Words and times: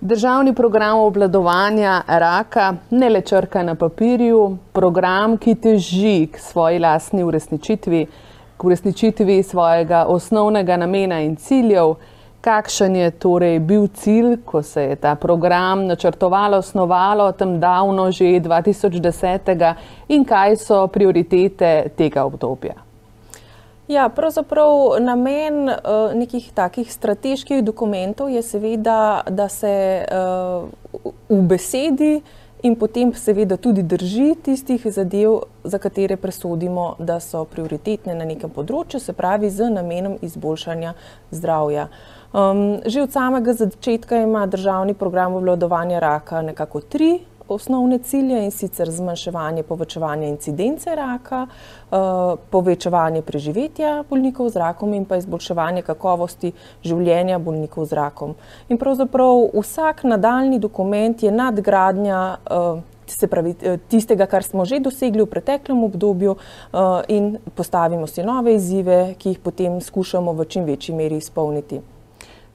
Državni 0.01 0.55
program 0.55 0.99
obladovanja 0.99 2.03
raka, 2.07 2.75
ne 2.91 3.09
le 3.09 3.21
črka 3.21 3.63
na 3.63 3.75
papirju, 3.75 4.57
program, 4.73 5.37
ki 5.37 5.55
teži 5.55 6.29
k 6.33 6.39
svoji 6.39 6.79
lastni 6.79 7.25
uresničitvi, 7.25 8.07
k 8.57 8.65
uresničitvi 8.65 9.43
svojega 9.43 10.05
osnovnega 10.09 10.77
namena 10.77 11.21
in 11.21 11.37
ciljev. 11.37 11.95
Kakšen 12.41 12.97
je 12.97 13.11
torej 13.11 13.59
bil 13.59 13.89
cilj, 13.93 14.39
ko 14.45 14.63
se 14.63 14.83
je 14.83 14.97
ta 14.97 15.15
program 15.15 15.87
načrtovalo, 15.87 16.57
osnovalo 16.57 17.33
tam 17.33 17.61
davno, 17.61 18.11
že 18.13 18.25
2010, 18.25 19.75
in 20.09 20.25
kaj 20.25 20.57
so 20.57 20.87
prioritete 20.87 21.91
tega 21.97 22.25
obdobja? 22.25 22.75
Ja, 23.89 24.09
pravzaprav 24.09 24.97
namen 25.01 25.69
uh, 25.69 26.15
nekih 26.15 26.53
takih 26.55 26.93
strateških 26.93 27.65
dokumentov 27.65 28.31
je 28.31 28.43
seveda, 28.43 29.23
da 29.29 29.49
se 29.49 30.07
uh, 30.07 31.11
v 31.29 31.43
besedi 31.43 32.23
in 32.63 32.77
potem 32.77 33.13
seveda 33.15 33.57
tudi 33.57 33.83
drži 33.83 34.35
tistih 34.43 34.87
zadev, 34.87 35.43
za 35.65 35.79
katere 35.79 36.17
presodimo, 36.17 36.95
da 36.99 37.19
so 37.21 37.45
prioritetne 37.45 38.15
na 38.15 38.25
nekem 38.25 38.51
področju, 38.51 39.01
se 39.01 39.13
pravi 39.13 39.51
z 39.51 39.69
namenom 39.75 40.17
izboljšanja 40.23 40.95
zdravja. 41.33 41.89
Uh, 41.91 42.20
Um, 42.31 42.79
že 42.87 43.03
od 43.03 43.11
samega 43.11 43.53
začetka 43.53 44.23
ima 44.23 44.47
državni 44.47 44.95
program 44.95 45.35
obvladovanja 45.35 45.99
raka 45.99 46.43
nekako 46.43 46.81
tri 46.81 47.19
osnovne 47.49 47.99
cilje 47.99 48.45
in 48.45 48.51
sicer 48.51 48.91
zmanjševanje, 48.91 49.63
povečevanje 49.63 50.29
incidence 50.29 50.95
raka, 50.95 51.47
uh, 51.91 52.39
povečevanje 52.51 53.23
preživetja 53.23 54.05
bolnikov 54.11 54.53
z 54.55 54.63
rakom 54.63 54.95
in 54.95 55.05
pa 55.05 55.19
izboljševanje 55.19 55.83
kakovosti 55.83 56.53
življenja 56.87 57.39
bolnikov 57.39 57.91
z 57.91 57.99
rakom. 57.99 58.39
In 58.69 58.79
pravzaprav 58.79 59.51
vsak 59.51 60.05
nadaljni 60.05 60.59
dokument 60.59 61.23
je 61.23 61.35
nadgradnja. 61.35 62.23
Uh, 62.47 62.87
Se 63.11 63.27
pravi, 63.27 63.57
uh, 63.67 63.81
tistega, 63.91 64.23
kar 64.31 64.47
smo 64.47 64.63
že 64.65 64.79
dosegli 64.79 65.19
v 65.19 65.27
preteklem 65.27 65.83
obdobju, 65.83 66.37
in 67.09 67.39
postavimo 67.59 68.07
si 68.07 68.23
nove 68.23 68.55
izzive, 68.55 69.17
ki 69.19 69.35
jih 69.35 69.41
potem 69.43 69.81
skušamo 69.83 70.33
v 70.33 70.47
čim 70.47 70.63
večji 70.65 70.95
meri 70.95 71.19
izpolniti. 71.19 71.81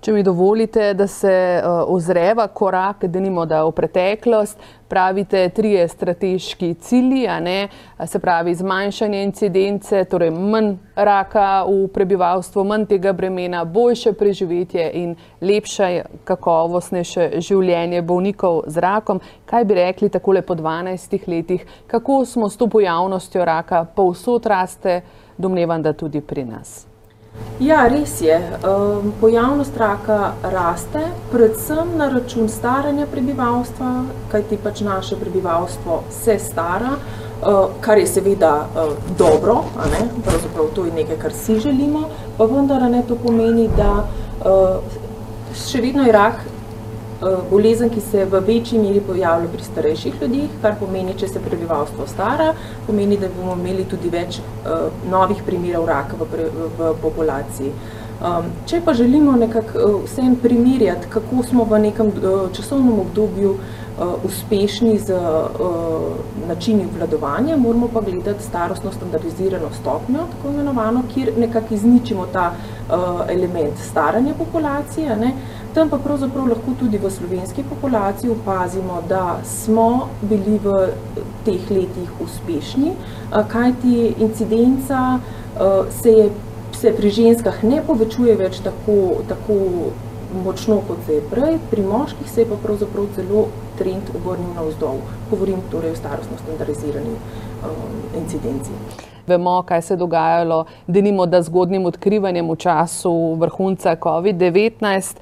Če 0.05 0.13
mi 0.13 0.21
dovolite, 0.21 0.91
da 0.93 1.07
se 1.09 1.31
uh, 1.33 1.79
ozreva 1.89 2.43
korak, 2.53 3.07
da 3.09 3.19
nimo 3.19 3.41
da 3.49 3.63
v 3.65 3.71
preteklost, 3.73 4.61
pravite 4.85 5.49
trije 5.49 5.87
strateški 5.89 6.73
cilji, 6.73 7.23
se 8.05 8.19
pravi 8.19 8.53
zmanjšanje 8.55 9.23
incidence, 9.23 10.03
torej 10.05 10.29
manj 10.29 10.75
raka 10.95 11.65
v 11.65 11.89
prebivalstvu, 11.89 12.67
manj 12.69 12.85
tega 12.93 13.17
bremena, 13.17 13.65
boljše 13.65 14.13
preživetje 14.13 14.91
in 14.93 15.15
lepše, 15.41 16.03
kakovostnejše 16.23 17.41
življenje 17.41 18.05
bolnikov 18.05 18.67
z 18.67 18.85
rakom. 18.85 19.25
Kaj 19.49 19.65
bi 19.65 19.81
rekli 19.81 20.13
takole 20.13 20.45
po 20.45 20.53
12 20.53 21.25
letih, 21.27 21.65
kako 21.87 22.25
smo 22.25 22.49
s 22.49 22.61
to 22.61 22.69
pojavnostjo 22.69 23.45
raka 23.45 23.87
povsod 23.95 24.45
raste, 24.45 25.01
domnevam, 25.37 25.81
da 25.81 25.97
tudi 25.97 26.21
pri 26.21 26.45
nas. 26.45 26.83
Ja, 27.59 27.87
res 27.87 28.21
je. 28.21 28.35
Um, 28.35 29.13
pojavnost 29.21 29.77
raka 29.77 30.33
raste, 30.43 31.05
predvsem 31.31 31.93
na 31.97 32.09
račun 32.11 32.49
staranja 32.49 33.05
prebivalstva, 33.11 33.91
kajti 34.31 34.57
pač 34.63 34.81
naše 34.83 35.15
prebivalstvo 35.15 36.01
se 36.11 36.35
stara, 36.39 36.97
uh, 36.97 37.69
kar 37.81 37.97
je 37.97 38.07
seveda 38.07 38.51
uh, 38.65 38.91
dobro, 39.17 39.61
pravzaprav 40.25 40.67
to 40.75 40.85
je 40.85 40.91
nekaj, 40.99 41.21
kar 41.21 41.31
si 41.31 41.59
želimo, 41.59 42.09
pa 42.37 42.45
vendar 42.45 42.89
ne 42.91 43.03
to 43.07 43.15
pomeni, 43.15 43.69
da 43.77 44.03
uh, 44.03 44.83
še 45.55 45.79
vedno 45.81 46.03
je 46.03 46.11
rak 46.11 46.43
Eh, 46.43 46.54
bolezen, 47.49 47.89
ki 47.89 48.01
se 48.01 48.25
v 48.25 48.39
večji 48.47 48.79
meri 48.79 49.01
pojavlja 49.01 49.47
pri 49.51 49.63
starejših 49.63 50.21
ljudeh, 50.21 50.55
kar 50.61 50.75
pomeni, 50.79 51.15
če 51.17 51.27
se 51.27 51.39
prebivalstvo 51.39 52.07
stara, 52.07 52.53
pomeni, 52.87 53.17
da 53.17 53.29
bomo 53.31 53.55
imeli 53.55 53.85
tudi 53.89 54.11
več 54.11 54.41
uh, 54.41 54.89
novih 55.11 55.43
primerov 55.45 55.87
raka 55.87 56.19
v, 56.19 56.27
v, 56.27 56.67
v 56.79 56.91
populaciji. 57.01 57.71
Um, 58.15 58.45
če 58.67 58.79
pa 58.83 58.93
želimo 58.95 59.33
nekako 59.35 59.79
uh, 59.79 59.95
vsem 60.05 60.35
primerjati, 60.39 61.07
kako 61.11 61.43
smo 61.43 61.65
v 61.67 61.79
nekem 61.89 62.11
uh, 62.15 62.45
časovnem 62.55 62.99
obdobju 62.99 63.49
uh, 63.51 64.23
uspešni 64.23 64.95
z 64.99 65.15
uh, 65.15 66.47
načini 66.47 66.85
obvladovanja, 66.85 67.57
moramo 67.57 67.89
pa 67.93 68.01
gledati 68.01 68.43
starostno 68.43 68.91
standardizirano 68.91 69.71
stopnjo, 69.79 70.27
tako 70.31 70.53
imenovano, 70.53 71.03
kjer 71.13 71.33
nekako 71.37 71.73
izničimo 71.73 72.27
ta 72.33 72.53
uh, 72.53 73.23
element 73.29 73.83
staranja 73.83 74.33
populacije. 74.39 75.15
Ne? 75.15 75.33
Tam 75.75 75.89
pa 75.89 75.97
pravzaprav 75.99 76.45
lahko 76.47 76.71
tudi 76.79 76.97
v 76.97 77.09
slovenski 77.11 77.63
populaciji 77.69 78.29
opazimo, 78.31 79.01
da 79.09 79.41
smo 79.43 80.07
bili 80.21 80.55
v 80.63 80.75
teh 81.43 81.71
letih 81.71 82.11
uspešni, 82.23 82.93
kajti 83.51 84.13
incidenca 84.23 85.19
se, 86.01 86.11
je, 86.11 86.29
se 86.79 86.93
pri 86.95 87.09
ženskah 87.09 87.59
ne 87.63 87.81
povečuje 87.87 88.35
več 88.39 88.61
tako, 88.63 89.25
tako 89.27 89.57
močno, 90.45 90.79
kot 90.87 91.03
se 91.05 91.17
je 91.17 91.25
prej, 91.31 91.57
pri 91.71 91.83
moških 91.83 92.31
se 92.31 92.45
je 92.45 92.49
pa 92.49 92.55
pravzaprav 92.63 93.09
celo 93.15 93.47
trend 93.77 94.13
obrnil 94.15 94.55
na 94.55 94.63
vzdolj. 94.69 95.03
Govorim 95.31 95.59
torej 95.71 95.91
o 95.91 95.99
starostno 95.99 96.39
standardizirani 96.43 97.17
um, 97.17 97.99
incidenci 98.21 99.04
vemo, 99.27 99.61
kaj 99.61 99.81
se 99.81 99.93
je 99.93 99.97
dogajalo, 99.97 100.65
da 100.87 101.01
nimo 101.01 101.25
da 101.25 101.41
zgodnim 101.41 101.85
odkrivanjem 101.85 102.49
v 102.49 102.55
času 102.55 103.33
vrhunca 103.39 103.95
COVID-19. 103.95 105.15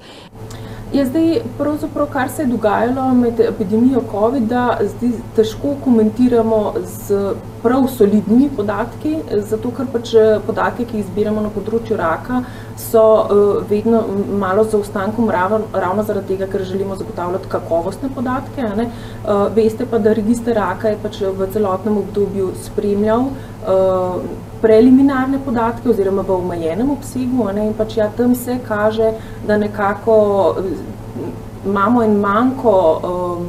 Je 0.94 1.02
zdaj, 1.06 1.40
pravzaprav, 1.58 2.06
kar 2.06 2.28
se 2.30 2.42
je 2.42 2.46
dogajalo 2.46 3.14
med 3.14 3.40
epidemijo 3.40 4.02
COVID-a, 4.10 4.76
zdaj 4.80 5.10
težko 5.36 5.72
komentiramo 5.84 6.74
z 6.86 7.32
prav 7.62 7.88
solidnimi 7.96 8.46
podatki, 8.56 9.16
zato 9.50 9.72
ker 9.74 9.88
pač 9.90 10.12
eh, 10.14 10.36
podatke, 10.46 10.86
ki 10.86 11.00
jih 11.00 11.08
zbiramo 11.08 11.42
na 11.42 11.50
področju 11.50 11.98
raka, 11.98 12.44
so 12.78 13.02
uh, 13.02 13.42
vedno 13.70 14.04
malo 14.38 14.62
za 14.70 14.78
ostankom 14.78 15.30
ravno, 15.34 15.60
ravno 15.72 16.06
zaradi 16.06 16.34
tega, 16.34 16.46
ker 16.52 16.62
želimo 16.62 16.94
zagotavljati 16.98 17.50
kakovostne 17.50 18.14
podatke. 18.14 18.62
Uh, 18.62 19.46
veste 19.56 19.90
pa, 19.90 19.98
da 19.98 20.14
register 20.14 20.54
raka 20.58 20.94
je 20.94 21.02
pač 21.02 21.22
v 21.26 21.50
celotnem 21.54 21.98
obdobju 22.06 22.52
spremljal 22.62 23.30
preliminarne 24.64 25.38
podatke 25.44 25.90
oziroma 25.92 26.24
v 26.24 26.38
omejenem 26.38 26.90
obsegu 26.90 27.50
ne, 27.52 27.68
in 27.68 27.76
pač 27.76 27.98
ja, 28.00 28.08
tam 28.16 28.34
se 28.34 28.56
kaže, 28.68 29.12
da 29.46 29.58
nekako 29.60 30.16
imamo 31.66 32.02
en 32.04 32.16
manjko 32.20 32.72
um, 33.10 33.46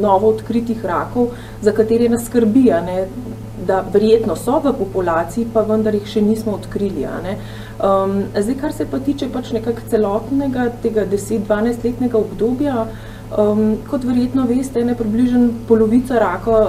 novo 0.00 0.34
odkritih 0.34 0.84
rakov, 0.84 1.32
za 1.64 1.72
katere 1.72 2.08
nas 2.08 2.26
skrbi, 2.28 2.68
ne, 2.84 2.98
da 3.68 3.80
verjetno 3.92 4.36
so 4.36 4.60
v 4.64 4.72
populaciji, 4.78 5.48
pa 5.52 5.64
vendar 5.68 5.96
jih 5.96 6.06
še 6.08 6.22
nismo 6.24 6.54
odkrili. 6.56 7.04
Um, 7.04 8.20
zdaj, 8.36 8.56
kar 8.60 8.72
se 8.72 8.86
pa 8.90 9.00
tiče 9.04 9.28
pač 9.32 9.52
nekako 9.56 9.88
celotnega 9.90 10.68
tega 10.82 11.04
10-12 11.08 11.84
letnega 11.84 12.20
obdobja, 12.20 12.86
um, 13.36 13.76
kot 13.90 14.04
verjetno 14.04 14.46
veste, 14.46 14.84
ne 14.84 14.96
približen 14.96 15.50
polovica 15.68 16.18
raka 16.18 16.60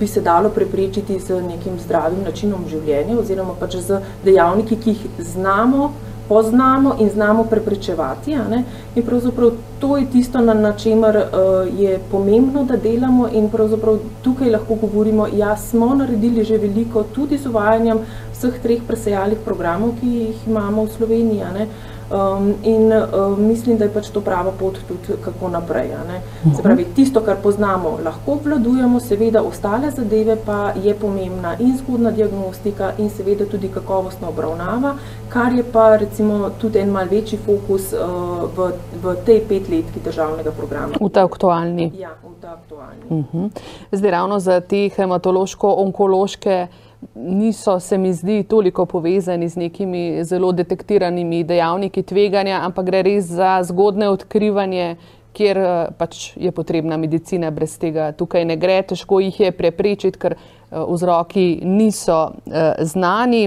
bi 0.00 0.06
se 0.06 0.20
dalo 0.20 0.50
preprečiti 0.50 1.18
z 1.18 1.42
nekim 1.42 1.78
zdravim 1.80 2.24
načinom 2.24 2.66
življenja 2.68 3.18
oziroma 3.18 3.54
pač 3.60 3.76
z 3.76 4.00
dejavniki, 4.24 4.76
ki 4.76 4.90
jih 4.90 5.06
znamo 5.34 5.92
poznamo 6.28 6.96
in 6.98 7.10
znamo 7.10 7.44
preprečevati. 7.44 8.36
In 8.94 9.02
pravzaprav 9.02 9.50
to 9.80 9.96
je 9.96 10.06
tisto, 10.10 10.40
na, 10.40 10.54
na 10.54 10.72
čemer 10.72 11.16
uh, 11.16 11.80
je 11.80 11.98
pomembno, 12.10 12.64
da 12.64 12.76
delamo 12.76 13.28
in 13.32 13.50
pravzaprav 13.50 13.98
tukaj 14.22 14.50
lahko 14.50 14.74
govorimo, 14.74 15.26
ja, 15.36 15.56
smo 15.56 15.94
naredili 15.94 16.44
že 16.44 16.58
veliko 16.58 17.02
tudi 17.02 17.38
z 17.38 17.46
uvajanjem 17.46 17.98
vseh 18.32 18.60
treh 18.62 18.80
presejalnih 18.86 19.38
programov, 19.44 19.94
ki 20.00 20.06
jih 20.06 20.48
imamo 20.48 20.84
v 20.84 20.90
Sloveniji. 20.96 21.68
Um, 22.10 22.54
in 22.62 22.92
uh, 22.92 23.38
mislim, 23.38 23.78
da 23.78 23.84
je 23.84 23.90
pač 23.90 24.10
to 24.12 24.20
prava 24.20 24.52
pot 24.52 24.76
tudi 24.88 25.16
kako 25.24 25.48
naprej. 25.48 25.88
Se 25.88 26.48
mhm. 26.48 26.62
pravi, 26.62 26.84
tisto, 26.94 27.20
kar 27.20 27.36
poznamo, 27.42 27.98
lahko 28.04 28.32
obvladujemo, 28.32 29.00
seveda 29.00 29.42
ostale 29.42 29.90
zadeve 29.90 30.36
pa 30.46 30.72
je 30.84 30.94
pomembna 30.94 31.56
in 31.58 31.76
zgodna 31.78 32.10
diagnostika 32.10 32.92
in 32.98 33.10
seveda 33.10 33.46
tudi 33.46 33.68
kakovostna 33.68 34.28
obravnava, 34.28 34.94
kar 35.28 35.52
je 35.52 35.64
pa 35.72 35.96
recimo 35.96 36.50
tudi 36.60 36.78
en 36.78 36.92
mal 36.92 37.08
večji 37.10 37.38
fokus 37.46 37.92
uh, 37.92 38.44
v, 38.56 38.70
v 39.02 39.16
tej 39.24 39.40
petletki 39.48 40.04
državnega 40.04 40.52
programa. 40.52 41.00
V 41.00 41.08
ta 41.08 41.24
aktualni. 41.24 41.92
Ja, 41.98 42.12
v 42.22 42.36
ta 42.40 42.52
aktualni. 42.52 43.04
Uh 43.08 43.16
mhm. 43.16 43.44
-huh. 43.44 43.50
Zdaj 43.92 44.10
ravno 44.10 44.40
za 44.40 44.60
te 44.60 44.88
hematološko-onkološke 44.96 46.66
niso, 47.14 47.80
se 47.80 47.98
mi 47.98 48.12
zdi, 48.12 48.42
toliko 48.42 48.86
povezani 48.86 49.48
z 49.48 49.56
nekimi 49.56 50.24
zelo 50.24 50.52
detektiranimi 50.52 51.44
dejavniki 51.44 52.02
tveganja, 52.02 52.60
ampak 52.64 52.86
gre 52.86 53.02
res 53.02 53.24
za 53.24 53.58
zgodne 53.62 54.08
odkrivanje, 54.08 54.96
kjer 55.34 55.58
eh, 55.58 55.74
pač 55.98 56.32
je 56.36 56.52
potrebna 56.54 56.96
medicina, 56.96 57.50
brez 57.50 57.76
tega 57.78 58.12
tukaj 58.16 58.46
ne 58.48 58.56
gre, 58.56 58.80
težko 58.82 59.20
jih 59.24 59.40
je 59.46 59.52
preprečiti, 59.52 60.18
ker 60.18 60.36
eh, 60.38 60.80
vzroki 60.88 61.60
niso 61.64 62.20
uh, 62.32 62.74
znani. 62.80 63.46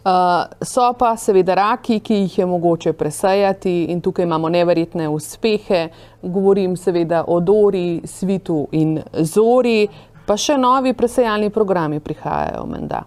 Uh, 0.00 0.48
so 0.64 0.94
pa 0.96 1.10
seveda 1.20 1.52
raki, 1.54 1.98
ki 2.00 2.22
jih 2.22 2.38
je 2.38 2.44
mogoče 2.48 2.92
presajati 2.96 3.72
in 3.92 4.00
tukaj 4.00 4.24
imamo 4.24 4.48
neverjetne 4.48 5.08
uspehe. 5.12 5.88
Govorim 6.22 6.76
seveda 6.76 7.24
o 7.28 7.36
Dori, 7.40 8.00
Svitu 8.04 8.62
in 8.72 8.96
Zori, 9.12 9.88
pa 10.30 10.36
še 10.38 10.54
novi 10.54 10.92
presejalni 10.94 11.50
programi 11.50 11.98
prihajajo, 11.98 12.62
menda. 12.70 13.02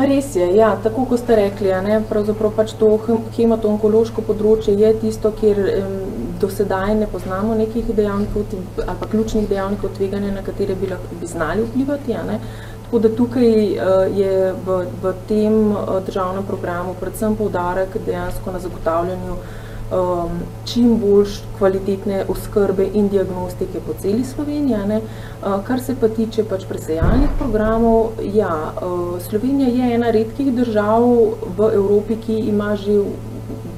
Res 0.00 0.30
je, 0.38 0.46
ja, 0.56 0.70
tako 0.80 1.04
kot 1.10 1.20
ste 1.20 1.36
rekli, 1.36 1.68
ne, 1.84 1.98
pravzaprav 2.08 2.54
pač 2.56 2.72
to 2.80 2.88
hematonkološko 3.36 4.24
področje 4.24 4.72
je 4.78 4.94
tisto, 5.02 5.34
kjer 5.36 5.60
um, 5.66 5.94
do 6.40 6.48
sedaj 6.48 6.94
ne 6.96 7.08
poznamo 7.10 7.58
nekih 7.58 7.90
dejavnikov 7.92 8.54
ali 8.54 8.96
pa 9.02 9.08
ključnih 9.12 9.50
dejavnikov 9.50 9.92
tveganja, 9.98 10.32
na 10.32 10.44
katere 10.46 10.78
bi, 10.80 10.88
bi 11.20 11.28
znali 11.28 11.66
vplivati. 11.66 12.16
Ne. 12.30 12.38
Tako 12.86 13.02
da 13.04 13.10
tukaj 13.18 13.50
uh, 13.50 14.06
je 14.16 14.52
v, 14.64 14.78
v 15.02 15.16
tem 15.28 15.58
uh, 15.74 15.98
državnem 16.06 16.46
programu 16.48 16.96
predvsem 17.02 17.36
poudarek 17.36 17.98
dejansko 18.06 18.54
na 18.54 18.62
zagotavljanju 18.64 19.36
uh, 19.36 19.58
um, 19.90 20.30
čim 20.64 20.98
bolj 20.98 21.40
kvalitetne 21.58 22.24
oskrbe 22.28 22.86
in 22.94 23.08
diagnostike 23.08 23.80
po 23.86 23.94
celi 24.02 24.24
Sloveniji. 24.24 25.00
Uh, 25.00 25.64
kar 25.66 25.80
se 25.80 25.96
pa 26.00 26.08
tiče 26.08 26.44
pač 26.44 26.64
presejalnih 26.68 27.30
programov, 27.38 28.20
ja, 28.34 28.72
uh, 28.76 29.18
Slovenija 29.22 29.68
je 29.68 29.94
ena 29.94 30.10
redkih 30.10 30.52
držav 30.54 31.08
v 31.56 31.72
Evropi, 31.74 32.16
ki 32.16 32.38
ima 32.52 32.76
že 32.76 33.00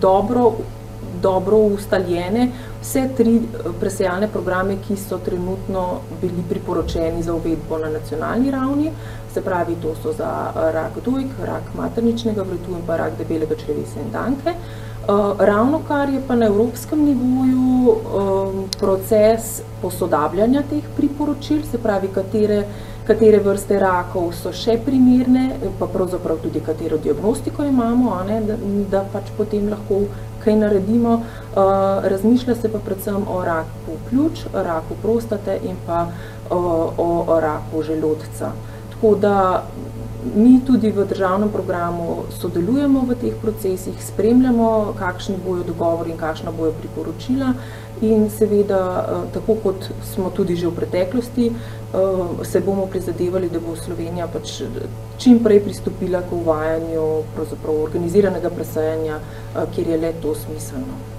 dobro, 0.00 0.53
dobro 1.23 1.56
ustaljene 1.56 2.50
vse 2.82 3.08
tri 3.17 3.37
uh, 3.38 3.73
presejalne 3.81 4.29
programe, 4.29 4.76
ki 4.87 4.97
so 4.97 5.19
trenutno 5.19 6.03
bili 6.20 6.44
priporočeni 6.49 7.23
za 7.23 7.35
uvedbo 7.35 7.79
na 7.79 7.91
nacionalni 7.91 8.50
ravni. 8.50 8.93
Se 9.32 9.41
pravi, 9.41 9.79
to 9.82 9.94
so 10.03 10.12
za 10.12 10.29
uh, 10.53 10.70
rak 10.75 11.00
dojk, 11.05 11.38
rak 11.47 11.75
materničnega 11.76 12.43
vrtu 12.43 12.76
in 12.76 12.87
pa 12.87 12.97
rak 12.97 13.17
debelega 13.19 13.56
črevesa 13.56 14.00
in 14.03 14.11
danke. 14.12 14.50
Uh, 14.50 14.92
ravno 15.39 15.81
kar 15.89 16.09
je 16.09 16.23
pa 16.29 16.35
na 16.37 16.47
evropskem 16.47 17.05
nivoju 17.05 17.91
um, 17.91 18.69
proces 18.79 19.63
posodabljanja 19.83 20.63
teh 20.71 20.85
priporočil, 20.97 21.63
se 21.71 21.79
pravi, 21.79 22.09
katere, 22.15 22.65
katere 23.07 23.41
vrste 23.43 23.79
rakov 23.79 24.33
so 24.33 24.53
še 24.53 24.79
primerne, 24.85 25.49
pa 25.79 25.87
pravzaprav 25.87 26.39
tudi 26.43 26.61
katero 26.61 26.99
diagnostiko 27.03 27.65
imamo, 27.65 28.15
ne, 28.29 28.41
da, 28.47 28.57
da 28.91 29.05
pač 29.13 29.33
potem 29.37 29.69
lahko 29.71 30.05
kaj 30.45 30.57
naredimo. 30.57 31.15
Uh, 31.53 32.07
razmišlja 32.09 32.55
se 32.55 32.71
pa 32.73 32.79
predvsem 32.79 33.27
o 33.29 33.43
raku 33.45 33.99
pljuč, 34.09 34.47
raku 34.55 34.95
prostate 35.03 35.59
in 35.63 35.77
pa 35.87 36.07
o, 36.51 36.93
o 36.99 37.41
raku 37.41 37.83
želodca. 37.83 38.53
Tako 38.95 39.15
da 39.19 39.37
mi 40.35 40.61
tudi 40.67 40.91
v 40.91 41.05
državnem 41.05 41.51
programu 41.51 42.25
sodelujemo 42.39 43.01
v 43.07 43.15
teh 43.21 43.35
procesih, 43.43 43.95
spremljamo, 43.99 44.95
kakšni 44.99 45.37
bojo 45.47 45.63
dogovori 45.67 46.11
in 46.11 46.19
kakšna 46.19 46.51
bojo 46.51 46.73
priporočila. 46.79 47.55
In 48.03 48.31
seveda, 48.31 48.79
eh, 48.79 49.31
tako 49.35 49.55
kot 49.63 49.91
smo 50.15 50.31
tudi 50.31 50.57
že 50.57 50.67
v 50.67 50.75
preteklosti, 50.75 51.47
eh, 51.47 52.45
se 52.45 52.61
bomo 52.61 52.87
prizadevali, 52.87 53.49
da 53.49 53.61
bo 53.61 53.77
Slovenija 53.77 54.27
pač 54.27 54.63
čim 55.19 55.39
prej 55.39 55.61
pristopila 55.61 56.23
k 56.23 56.33
uvajanju 56.33 57.23
organiziranega 57.67 58.51
presajanja, 58.51 59.19
eh, 59.19 59.67
kjer 59.75 59.89
je 59.89 59.97
le 59.97 60.13
to 60.23 60.35
smiselno. 60.35 61.12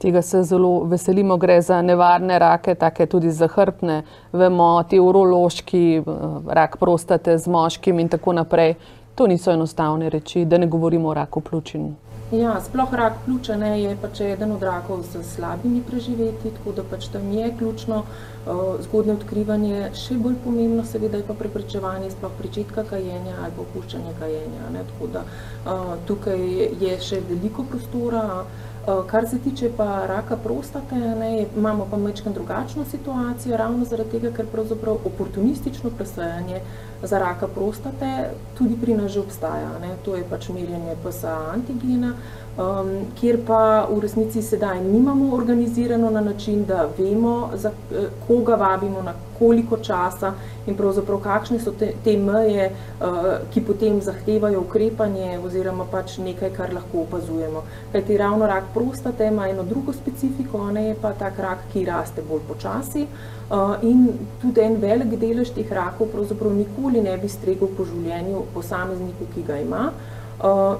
Tega 0.00 0.22
se 0.22 0.42
zelo 0.42 0.84
veselimo, 0.84 1.36
gre 1.36 1.60
za 1.62 1.82
nevarne 1.82 2.38
rake, 2.38 2.74
take 2.74 3.06
tudi 3.06 3.30
zahrbne, 3.30 4.02
vemo, 4.32 4.82
ti 4.88 5.00
urološki, 5.00 5.82
eh, 5.96 6.02
rak 6.48 6.76
prostate 6.80 7.38
z 7.38 7.46
moškim 7.46 7.98
in 8.00 8.08
tako 8.08 8.32
naprej. 8.32 8.74
To 9.14 9.26
niso 9.26 9.52
enostavne 9.52 10.08
reči, 10.08 10.44
da 10.44 10.58
ne 10.58 10.66
govorimo 10.66 11.08
o 11.08 11.14
raku 11.14 11.40
pljučin. 11.40 11.92
Ja, 12.32 12.60
sploh 12.60 12.94
rak 12.94 13.12
pljuča 13.24 13.56
ne, 13.56 13.82
je 13.82 13.96
pač 14.02 14.20
eden 14.20 14.52
od 14.52 14.62
rakov 14.62 15.02
z 15.02 15.22
slabimi 15.34 15.82
preživeti, 15.82 16.52
tako 16.56 16.72
da 16.72 16.84
pač 16.90 17.08
tam 17.12 17.32
je 17.32 17.50
ključno 17.58 17.96
uh, 17.98 18.60
zgodne 18.80 19.16
odkrivanje, 19.18 19.90
še 19.98 20.14
bolj 20.14 20.36
pomembno 20.44 20.84
seveda 20.86 21.18
je 21.18 21.26
pa 21.26 21.34
preprečevanje 21.34 22.10
sploh 22.14 22.32
pričetka 22.38 22.84
kajenja 22.86 23.34
ali 23.42 23.52
opuščanja 23.58 24.14
kajenja. 24.20 24.70
Ne, 24.72 24.86
tako 24.92 25.10
da 25.12 25.24
uh, 25.26 25.94
tukaj 26.06 26.40
je 26.80 26.96
še 27.02 27.20
veliko 27.28 27.66
prostora. 27.68 28.24
Uh, 28.40 28.69
Eh, 28.69 28.69
kar 29.06 29.28
se 29.28 29.38
tiče 29.38 29.70
pa 29.76 30.06
raka 30.06 30.36
prostate, 30.36 30.94
ne, 30.94 31.46
imamo 31.56 31.86
pa 31.90 31.96
mečkan 31.96 32.32
drugačno 32.32 32.84
situacijo, 32.84 33.56
ravno 33.56 33.84
zaradi 33.84 34.10
tega, 34.10 34.30
ker 34.36 34.46
pravzaprav 34.46 34.94
oportunistično 35.04 35.90
presajanje 35.90 36.60
za 37.02 37.18
raka 37.18 37.48
prostate 37.48 38.30
tudi 38.58 38.76
pri 38.80 38.94
nas 38.94 39.12
že 39.12 39.20
obstaja. 39.20 39.78
Ne. 39.80 39.94
To 40.04 40.16
je 40.16 40.24
pač 40.30 40.48
merjenje 40.48 40.96
PSA 41.04 41.36
antigena, 41.52 42.14
um, 42.60 42.90
kjer 43.20 43.38
pa 43.46 43.86
v 43.90 44.00
resnici 44.00 44.42
sedaj 44.42 44.80
nimamo 44.84 45.34
organizirano 45.34 46.10
na 46.10 46.20
način, 46.20 46.64
da 46.64 46.88
vemo, 46.98 47.50
za 47.54 47.70
eh, 47.70 48.08
koga 48.26 48.54
vabimo, 48.54 49.02
na 49.02 49.14
koliko 49.38 49.76
časa 49.76 50.32
in 50.66 50.76
pravzaprav 50.76 51.18
kakšne 51.24 51.58
so 51.60 51.72
te, 51.72 51.92
te 52.04 52.12
meje, 52.20 52.66
uh, 53.00 53.06
ki 53.54 53.62
potem 53.64 53.96
zahtevajo 54.04 54.60
ukrepanje 54.60 55.38
oziroma 55.38 55.86
pač 55.90 56.18
nekaj, 56.20 56.50
kar 56.56 56.74
lahko 56.74 57.06
opazujemo. 57.06 57.62
Kajti 57.92 58.18
ravno 58.20 58.46
rak 58.46 58.68
prostate 58.74 59.26
ima 59.32 59.48
eno 59.48 59.64
drugo 59.64 59.92
specifiko, 59.96 60.66
ne 60.70 60.84
je 60.90 60.98
pa 61.02 61.14
tak 61.16 61.38
rak, 61.38 61.64
ki 61.72 61.86
raste 61.88 62.22
bolj 62.28 62.44
počasi 62.48 63.06
uh, 63.06 63.80
in 63.82 64.10
tudi 64.42 64.60
en 64.60 64.76
velik 64.76 65.16
delež 65.16 65.56
teh 65.56 65.72
rakov 65.72 66.12
pravzaprav 66.12 66.52
nikoli 66.52 67.00
ne 67.00 67.16
bi 67.16 67.28
stregel 67.28 67.72
po 67.76 67.88
življenju 67.88 68.44
posamezniku, 68.54 69.32
ki 69.34 69.48
ga 69.48 69.56
ima. 69.64 69.88
Uh, 69.88 70.19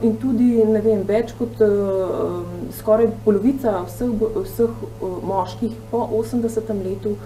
in 0.02 0.14
tudi, 0.16 0.54
vem, 0.80 1.02
več 1.04 1.34
kot 1.36 1.58
uh, 1.60 2.38
skoraj 2.78 3.10
polovica 3.24 3.82
vseh, 3.84 4.22
vseh 4.46 4.84
uh, 5.04 5.18
moških 5.26 5.74
po 5.90 6.06
80. 6.16 6.70
letu 6.84 7.16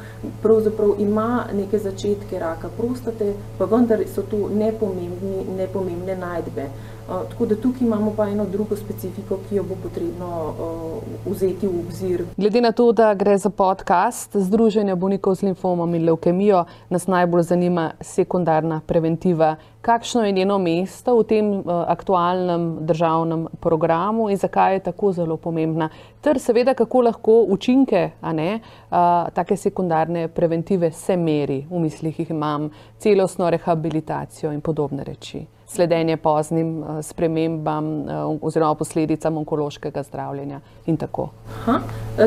ima 0.99 1.47
neke 1.55 1.79
začetke 1.79 2.38
raka 2.38 2.69
prostate, 2.76 3.35
pa 3.59 3.69
vendar 3.71 4.03
so 4.11 4.23
to 4.23 4.49
nepomembne 4.50 6.17
najdbe. 6.19 6.67
Uh, 7.05 7.23
tako 7.31 7.47
da 7.47 7.57
tukaj 7.61 7.87
imamo 7.87 8.14
pa 8.17 8.26
eno 8.29 8.47
drugo 8.47 8.76
specifiko, 8.76 9.38
ki 9.49 9.57
jo 9.57 9.62
bo 9.62 9.76
potrebno 9.83 10.26
uh, 10.26 11.33
vzeti 11.33 11.69
v 11.69 11.79
obzir. 11.87 12.25
Glede 12.37 12.61
na 12.61 12.73
to, 12.73 12.93
da 12.93 13.12
gre 13.14 13.37
za 13.38 13.50
podcast 13.50 14.37
Združenja 14.37 14.97
bolnikov 14.97 15.35
z 15.35 15.50
limfomom 15.50 15.95
in 15.95 16.05
leukemijo, 16.05 16.64
nas 16.91 17.07
najbolj 17.07 17.43
zanima 17.43 17.91
sekundarna 18.00 18.81
preventiva. 18.87 19.55
Kakšno 19.85 20.25
je 20.25 20.33
njeno 20.33 20.59
mesto 20.59 21.12
v 21.19 21.25
tem 21.29 21.49
uh, 21.53 21.64
aktualnem 21.88 22.87
državnem 22.87 23.47
programu 23.61 24.31
in 24.31 24.37
zakaj 24.37 24.75
je 24.75 24.81
tako 24.81 25.12
zelo 25.12 25.37
pomembna? 25.37 25.88
Ter 26.21 26.41
seveda, 26.41 26.73
kako 26.75 27.03
lahko 27.05 27.45
učinke 27.53 28.11
ne, 28.33 28.61
uh, 28.61 28.97
take 29.35 29.57
sekundarne 29.57 30.29
preventive 30.29 30.91
se 30.91 31.17
meri, 31.17 31.67
v 31.71 31.79
mislih 31.85 32.21
jih 32.21 32.31
imam 32.31 32.71
celostno 32.99 33.50
rehabilitacijo 33.50 34.53
in 34.53 34.61
podobne 34.61 35.05
reči. 35.05 35.47
sledenje 35.67 36.17
poznim 36.17 36.79
uh, 36.79 37.03
spremembam 37.03 37.87
uh, 37.87 38.38
oziroma 38.43 38.75
posledicam 38.75 39.37
onkološkega 39.37 40.03
zdravljenja 40.03 40.61
in 40.87 40.97
tako. 40.97 41.29
Aha, 41.61 41.81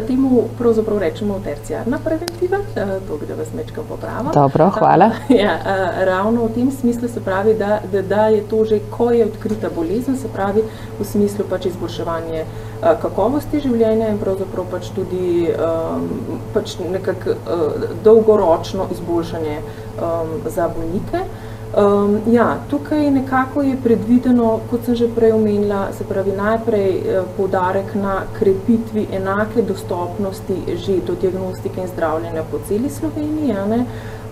temu 0.08 0.44
pravzaprav 0.58 0.98
rečemo 1.00 1.40
terciarna 1.44 2.00
preventiva, 2.04 2.58
to 3.08 3.18
da 3.28 3.36
vas 3.36 3.54
mečkam 3.54 3.86
poprava. 3.90 4.32
Dobro, 4.34 4.70
hvala. 4.70 5.12
Ja, 5.44 5.60
ravno 6.06 6.46
v 6.46 6.54
tem 6.54 6.72
smislu 6.72 7.08
se 7.08 7.24
pravi, 7.24 7.47
da, 7.54 7.80
da, 7.92 8.02
da 8.02 8.28
je 8.28 8.42
to 8.50 8.64
že, 8.66 8.80
ko 8.92 9.12
je 9.12 9.26
odkrita 9.26 9.70
bolezen, 9.76 10.18
se 10.18 10.28
pravi 10.34 10.64
v 11.00 11.06
smislu 11.06 11.46
pač 11.50 11.66
izboljševanje 11.66 12.46
kakovosti 13.02 13.62
življenja 13.64 14.10
in 14.12 14.20
pravzaprav 14.22 14.68
pač 14.72 14.92
tudi 14.96 15.50
um, 15.50 16.08
pač 16.54 16.78
nekako 16.80 17.36
uh, 17.36 17.92
dolgoročno 18.04 18.88
izboljšanje 18.94 19.60
um, 19.60 20.34
za 20.46 20.70
bolnike. 20.76 21.24
Um, 21.76 22.20
ja, 22.32 22.58
tukaj 22.70 23.12
nekako 23.12 23.62
je 23.62 23.78
predvideno, 23.84 24.60
kot 24.70 24.86
sem 24.86 24.96
že 24.96 25.08
prej 25.16 25.34
omenila, 25.36 25.88
se 25.92 26.04
pravi 26.08 26.32
najprej 26.32 26.92
eh, 26.92 27.24
poudarek 27.38 27.96
na 27.96 28.22
krepitvi 28.40 29.08
enake 29.12 29.62
dostopnosti 29.62 30.56
že 30.76 31.02
do 31.08 31.16
diagnostike 31.22 31.82
in 31.82 31.88
zdravljenja 31.88 32.44
po 32.52 32.60
celi 32.68 32.90
Sloveniji. 32.90 33.56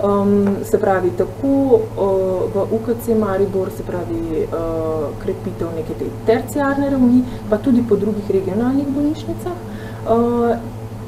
Um, 0.04 0.48
se 0.64 0.80
pravi 0.80 1.12
tako 1.18 1.48
uh, 1.48 1.80
v 2.54 2.66
UKC 2.76 3.08
Maribor, 3.20 3.70
se 3.78 3.84
pravi 3.84 4.44
uh, 4.44 5.08
krepitev 5.24 5.68
neke 5.76 5.94
te 5.94 6.06
terciarne 6.26 6.90
ravni, 6.90 7.24
pa 7.50 7.58
tudi 7.58 7.84
po 7.90 7.96
drugih 7.96 8.32
regionalnih 8.32 8.88
bolnišnicah. 8.88 9.54
Uh, 10.08 10.56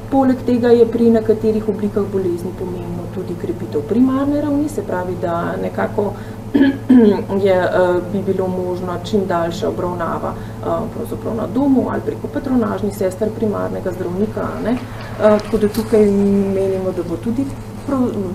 Poleg 0.08 0.38
tega 0.46 0.70
je 0.72 0.86
pri 0.88 1.10
nekaterih 1.12 1.66
oblikah 1.68 2.06
bolezni 2.12 2.48
pomembno 2.58 3.04
tudi 3.18 3.34
krepitev 3.40 3.82
primarne 3.88 4.40
ravni, 4.40 4.68
se 4.68 4.82
pravi, 4.82 5.16
da 5.22 5.56
nekako 5.62 6.12
je, 7.44 7.54
eh, 7.54 8.00
bi 8.12 8.22
bilo 8.22 8.48
možno 8.48 8.98
čim 9.04 9.26
daljša 9.26 9.68
obravnava 9.68 10.34
eh, 10.34 11.34
na 11.36 11.46
domu 11.54 11.86
ali 11.90 12.00
preko 12.06 12.28
patronažnih 12.34 12.96
sester 12.96 13.30
primarnega 13.38 13.92
zdravnika. 13.92 14.46
Ne? 14.64 14.72
Eh, 14.72 15.38
tako 15.44 15.58
da 15.58 15.68
tukaj 15.68 16.06
menimo, 16.54 16.92
da 16.96 17.02
bo 17.08 17.16
tudi 17.16 17.44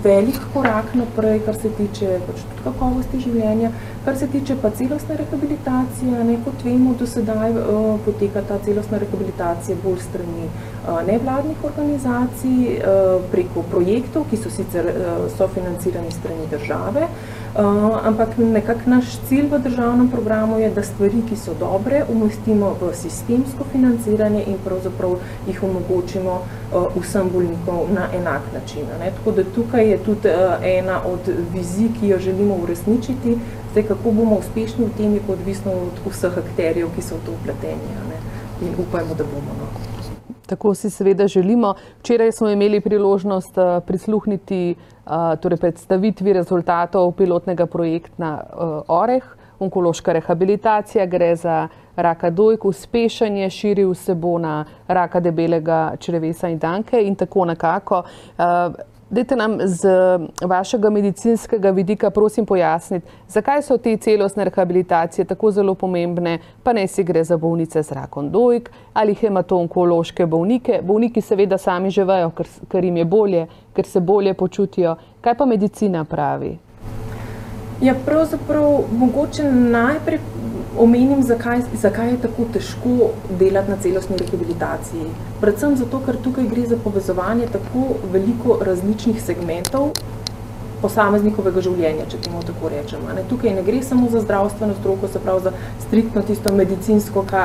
velik 0.04 0.38
korak 0.54 0.94
naprej, 0.94 1.40
kar 1.46 1.54
se 1.54 1.68
tiče 1.70 2.18
pač 2.26 2.40
kakovosti 2.64 3.20
življenja, 3.20 3.70
kar 4.04 4.16
se 4.18 4.26
tiče 4.26 4.56
pa 4.62 4.70
celostne 4.70 5.16
rehabilitacije. 5.16 6.24
Ne, 6.24 6.38
kot 6.44 6.64
vemo, 6.66 6.94
do 6.98 7.06
sedaj 7.06 7.54
uh, 7.54 8.00
poteka 8.04 8.42
ta 8.48 8.58
celostna 8.64 8.98
rehabilitacija 8.98 9.76
bolj 9.84 10.00
strani 10.08 10.48
uh, 10.48 10.73
nevladnih 11.06 11.64
organizacij, 11.64 12.78
uh, 12.78 13.22
preko 13.32 13.62
projektov, 13.70 14.26
ki 14.30 14.36
so 14.36 14.50
sicer 14.50 14.84
uh, 14.84 15.30
sofinancirani 15.36 16.12
strani 16.12 16.46
države. 16.50 17.08
Ampak 18.02 18.34
nekako 18.38 18.90
naš 18.90 19.12
cilj 19.28 19.46
v 19.50 19.58
državnem 19.62 20.08
programu 20.10 20.58
je, 20.58 20.70
da 20.74 20.82
stvari, 20.82 21.20
ki 21.28 21.36
so 21.38 21.54
dobre, 21.54 22.00
umestimo 22.10 22.72
v 22.80 22.90
sistemsko 22.98 23.64
financiranje 23.72 24.42
in 24.50 24.58
pravzaprav 24.64 25.14
jih 25.46 25.62
omogočimo 25.62 26.40
vsem 26.96 27.30
bolnikom 27.30 27.94
na 27.94 28.08
enak 28.10 28.42
način. 28.54 28.90
Ne? 28.98 29.12
Tako 29.18 29.36
da 29.38 29.44
tukaj 29.54 29.90
je 29.90 29.98
tudi 29.98 30.34
ena 30.62 30.98
od 31.06 31.30
vizij, 31.54 31.94
ki 32.00 32.08
jo 32.08 32.18
želimo 32.18 32.58
uresničiti. 32.62 33.38
Zdaj, 33.70 33.82
kako 33.82 34.10
bomo 34.10 34.42
uspešni 34.42 34.84
v 34.84 34.96
tem, 34.98 35.14
je 35.14 35.20
odvisno 35.28 35.72
od 35.72 36.04
vseh 36.10 36.38
akterjev, 36.38 36.90
ki 36.96 37.02
so 37.02 37.22
v 37.22 37.26
to 37.26 37.38
upleteni. 37.38 37.94
In 38.62 38.74
upajmo, 38.78 39.14
da 39.14 39.24
bomo. 39.24 39.54
No. 39.62 39.93
Tako 40.46 40.74
si 40.74 40.90
seveda 40.90 41.26
želimo. 41.28 41.74
Včeraj 42.00 42.32
smo 42.32 42.48
imeli 42.48 42.80
priložnost 42.80 43.58
uh, 43.58 43.64
prisluhniti 43.86 44.74
uh, 44.74 45.12
torej 45.40 45.56
predstavitvi 45.56 46.32
rezultatov 46.32 47.12
pilotnega 47.12 47.66
projekta 47.66 48.40
uh, 48.40 48.82
OREH, 48.88 49.24
onkološka 49.58 50.12
rehabilitacija, 50.12 51.06
gre 51.06 51.36
za 51.36 51.68
raka 51.96 52.30
dojk, 52.30 52.64
uspešanje, 52.64 53.50
širi 53.50 53.84
vsebo 53.84 54.38
na 54.38 54.64
raka 54.88 55.20
debelega 55.20 55.96
črevesa 55.98 56.48
in 56.48 56.58
danke 56.58 57.02
in 57.02 57.14
tako 57.14 57.44
nekako. 57.44 58.02
Dajte 59.14 59.36
nam 59.36 59.58
z 59.64 59.88
vašega 60.42 60.90
medicinskega 60.90 61.70
vidika, 61.70 62.10
prosim, 62.10 62.46
pojasniti, 62.46 63.06
zakaj 63.28 63.62
so 63.62 63.76
te 63.78 63.92
celostne 63.96 64.44
rehabilitacije 64.44 65.24
tako 65.24 65.50
zelo 65.50 65.74
pomembne, 65.74 66.38
pa 66.62 66.72
ne 66.72 66.86
si 66.88 67.04
gre 67.04 67.22
za 67.24 67.36
bolnice 67.36 67.82
z 67.82 67.92
rakom 67.92 68.30
dojk 68.30 68.70
ali 68.94 69.14
hematonkološke 69.14 70.26
bolnike. 70.26 70.80
Bolniki 70.82 71.20
seveda 71.20 71.58
sami 71.58 71.90
že 71.90 72.04
vejo, 72.04 72.32
ker, 72.34 72.50
ker 72.68 72.84
jim 72.84 72.96
je 72.96 73.04
bolje, 73.04 73.46
ker 73.76 73.86
se 73.86 74.00
bolje 74.00 74.34
počutijo. 74.34 74.96
Kaj 75.20 75.38
pa 75.38 75.46
medicina 75.46 76.04
pravi? 76.04 76.56
Ja, 77.82 77.94
pravzaprav 78.06 78.80
mogoče 78.98 79.52
najprej 79.52 80.18
omenim, 80.78 81.22
zakaj, 81.22 81.62
zakaj 81.80 82.10
je 82.10 82.20
tako 82.22 82.46
težko 82.52 83.10
delati 83.38 83.70
na 83.70 83.76
celostni 83.82 84.16
rehabilitaciji. 84.16 85.06
Predvsem 85.40 85.76
zato, 85.76 86.00
ker 86.06 86.18
tukaj 86.24 86.48
gre 86.50 86.66
za 86.66 86.76
povezovanje 86.84 87.46
tako 87.52 87.94
veliko 88.12 88.58
različnih 88.62 89.22
segmentov 89.22 89.92
posameznikovega 90.84 91.62
življenja, 91.64 92.06
če 92.12 92.20
temu 92.26 92.42
tako 92.44 92.68
rečemo. 92.72 93.12
Ne. 93.16 93.24
Tukaj 93.30 93.54
ne 93.56 93.62
gre 93.64 93.80
samo 93.82 94.10
za 94.12 94.20
zdravstveno 94.24 94.76
stroko, 94.80 95.08
se 95.08 95.22
pravi 95.22 95.46
za 95.46 95.52
striktno 95.86 96.22
tisto 96.28 96.52
medicinsko, 96.52 97.24
ka, 97.30 97.44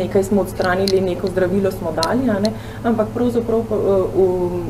nekaj 0.00 0.26
smo 0.28 0.44
odstranili, 0.44 1.00
neko 1.04 1.30
zdravilo 1.32 1.72
smo 1.72 1.94
dali, 1.96 2.28
ne, 2.44 2.52
ampak 2.84 3.14
pravzaprav 3.14 3.64
uh, 3.78 4.18
um, 4.26 4.66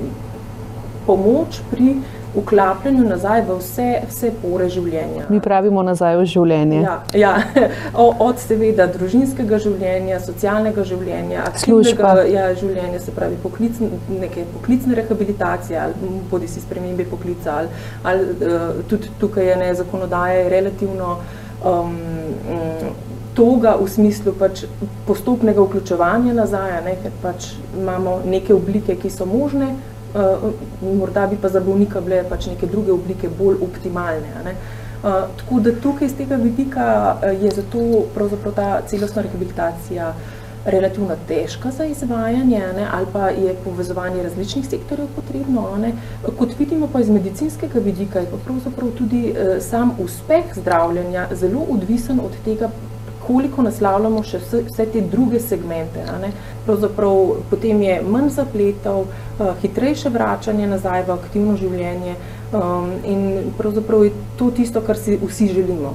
pomoč 1.06 1.60
pri 1.70 1.96
vklapljanju 2.34 3.04
nazaj 3.08 3.42
v 3.46 3.58
vse, 3.58 3.88
vse 4.08 4.30
pore 4.42 4.68
življenja. 4.72 5.26
Mi 5.30 5.40
pravimo 5.40 5.82
nazaj 5.86 6.16
v 6.18 6.26
življenje. 6.32 6.80
Ja, 6.82 6.96
ja. 7.14 7.34
od 8.28 8.42
seveda 8.42 8.86
družinskega 8.90 9.58
življenja, 9.62 10.20
socialnega 10.24 10.84
življenja, 10.88 11.46
aktivnega 11.50 12.26
ja, 12.30 12.48
življenja, 12.58 13.00
se 13.04 13.14
pravi 13.14 13.38
poklic, 13.42 13.80
neke 14.10 14.46
poklicne 14.54 14.98
rehabilitacije 14.98 15.80
ali 15.80 16.12
bodi 16.30 16.48
si 16.50 16.62
spremembe 16.62 17.06
poklica 17.10 17.58
ali, 17.60 17.82
ali 18.02 18.28
uh, 18.34 18.84
tudi 18.90 19.10
tukaj 19.20 19.50
je 19.52 19.56
ne 19.60 19.72
zakonodaja 19.74 20.44
je 20.44 20.48
relativno 20.52 21.16
um, 21.64 21.96
toga 23.34 23.74
v 23.80 23.88
smislu 23.90 24.34
pač 24.38 24.64
postopnega 25.08 25.62
vključevanja 25.62 26.34
nazaj, 26.36 26.76
ne, 26.86 26.94
ker 27.02 27.14
pač 27.22 27.50
imamo 27.74 28.20
neke 28.26 28.54
oblike, 28.54 28.96
ki 29.00 29.10
so 29.10 29.26
možne, 29.26 29.74
morda 30.82 31.26
bi 31.26 31.36
pa 31.42 31.48
za 31.48 31.60
bolnika 31.60 32.00
bile 32.00 32.24
pač 32.28 32.46
neke 32.46 32.66
druge 32.66 32.92
oblike 32.92 33.28
bolj 33.28 33.56
optimalne. 33.62 34.54
Uh, 35.04 35.10
tako 35.36 35.60
da 35.60 35.72
tukaj 35.82 36.06
iz 36.06 36.14
tega 36.16 36.36
vidika 36.36 37.16
uh, 37.16 37.42
je 37.42 37.50
zato 37.50 38.52
ta 38.56 38.80
celostna 38.86 39.22
rehabilitacija 39.22 40.14
relativno 40.64 41.16
težka 41.28 41.70
za 41.70 41.84
izvajanje 41.84 42.58
ne, 42.76 42.86
ali 42.92 43.06
pa 43.12 43.28
je 43.28 43.54
povezovanje 43.64 44.22
različnih 44.22 44.66
sektorjev 44.66 45.06
potrebno. 45.16 45.76
Ne. 45.76 45.92
Kot 46.38 46.58
vidimo 46.58 46.88
pa 46.92 47.00
iz 47.00 47.10
medicinskega 47.10 47.78
vidika 47.78 48.18
je 48.18 48.30
pa 48.30 48.36
pravzaprav 48.46 48.90
tudi 48.90 49.30
uh, 49.30 49.62
sam 49.62 49.92
uspeh 49.98 50.44
zdravljenja 50.54 51.26
zelo 51.32 51.66
odvisen 51.70 52.20
od 52.20 52.32
tega, 52.44 52.70
koliko 53.26 53.62
naslavljamo 53.62 54.22
še 54.22 54.38
vse, 54.38 54.62
vse 54.68 54.86
te 54.92 55.00
druge 55.00 55.40
segmente. 55.40 56.04
Pravzaprav 56.66 57.34
potem 57.50 57.82
je 57.82 57.98
manj 58.02 58.30
zapletov, 58.38 59.04
uh, 59.08 59.52
hitrejše 59.62 60.12
vračanje 60.14 60.66
nazaj 60.66 61.04
v 61.08 61.18
aktivno 61.18 61.56
življenje 61.56 62.14
um, 62.52 62.90
in 63.04 63.52
pravzaprav 63.58 64.04
je 64.04 64.14
to 64.38 64.50
tisto, 64.50 64.80
kar 64.80 64.96
si 64.96 65.18
vsi 65.20 65.48
želimo. 65.52 65.92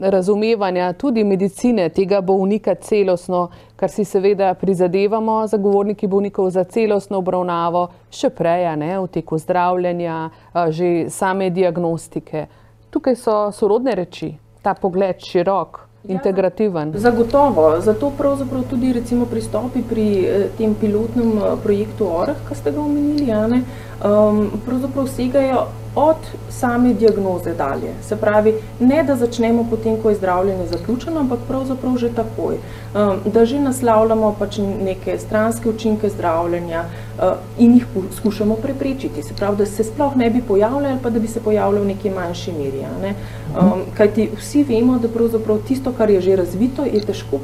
Razumevanja 0.00 0.92
tudi 0.92 1.24
medicine 1.24 1.88
tega 1.88 2.20
bolnika 2.20 2.74
celostno, 2.74 3.50
kar 3.76 3.90
si 3.90 4.04
seveda 4.04 4.54
prizadevamo, 4.54 5.46
zagovorniki 5.46 6.06
bolnikov 6.06 6.48
za 6.50 6.64
celostno 6.64 7.18
obravnavo, 7.20 7.88
še 8.10 8.30
prej, 8.30 8.64
v 8.80 9.10
teku 9.12 9.38
zdravljenja, 9.38 10.30
že 10.70 11.10
same 11.10 11.50
diagnostike. 11.50 12.46
Tukaj 12.90 13.16
so 13.16 13.36
sorodne 13.52 13.94
reči, 13.94 14.32
ta 14.62 14.74
pogled 14.74 15.20
širok. 15.20 15.89
Ja, 16.02 16.14
integrativen. 16.14 16.92
Ja, 16.94 16.98
zagotovo. 16.98 17.80
Zato 17.80 18.10
pravzaprav 18.18 18.62
tudi 18.70 18.92
recimo 18.92 19.26
pristopi 19.26 19.82
pri 19.82 20.06
eh, 20.24 20.48
tem 20.58 20.74
pilotnem 20.74 21.38
eh, 21.38 21.56
projektu 21.62 22.08
ORH, 22.08 22.40
ki 22.48 22.54
ste 22.56 22.72
ga 22.72 22.80
omenili, 22.80 23.26
ne, 23.26 23.62
um, 24.04 24.50
pravzaprav 24.66 25.08
segajo 25.08 25.66
od 25.94 26.16
same 26.48 26.94
diagnoze 26.94 27.54
dalje. 27.54 27.94
Se 28.02 28.16
pravi, 28.16 28.54
ne 28.80 29.02
da 29.02 29.16
začnemo 29.16 29.66
potem, 29.70 29.96
ko 30.02 30.10
je 30.10 30.16
zdravljenje 30.16 30.66
zaključeno, 30.66 31.20
ampak 31.20 31.38
pravzaprav 31.48 31.96
že 31.96 32.12
takoj. 32.14 32.54
Um, 32.94 33.32
da 33.32 33.44
že 33.44 33.58
naslavljamo 33.58 34.34
pač 34.38 34.58
neke 34.84 35.18
stranske 35.18 35.68
učinke 35.68 36.08
zdravljenja 36.08 36.84
uh, 36.84 37.24
in 37.58 37.74
jih 37.74 37.86
skušamo 38.16 38.54
preprečiti. 38.54 39.22
Se 39.22 39.34
pravi, 39.34 39.56
da 39.56 39.66
se 39.66 39.84
sploh 39.84 40.16
ne 40.16 40.30
bi 40.30 40.42
pojavljali 40.42 40.86
ali 40.86 41.00
pa 41.02 41.10
da 41.10 41.18
bi 41.18 41.28
se 41.28 41.40
pojavljali 41.40 41.84
v 41.84 41.88
neki 41.88 42.10
manjši 42.10 42.52
meri. 42.52 42.84
Ne? 43.02 43.14
Um, 43.60 43.82
kajti 43.96 44.30
vsi 44.36 44.64
vemo, 44.64 44.98
da 44.98 45.08
pravzaprav 45.08 45.58
tisto, 45.68 45.92
kar 45.92 46.10
je 46.10 46.20
že 46.20 46.36
razvito, 46.36 46.84
je 46.84 47.00
težko, 47.00 47.40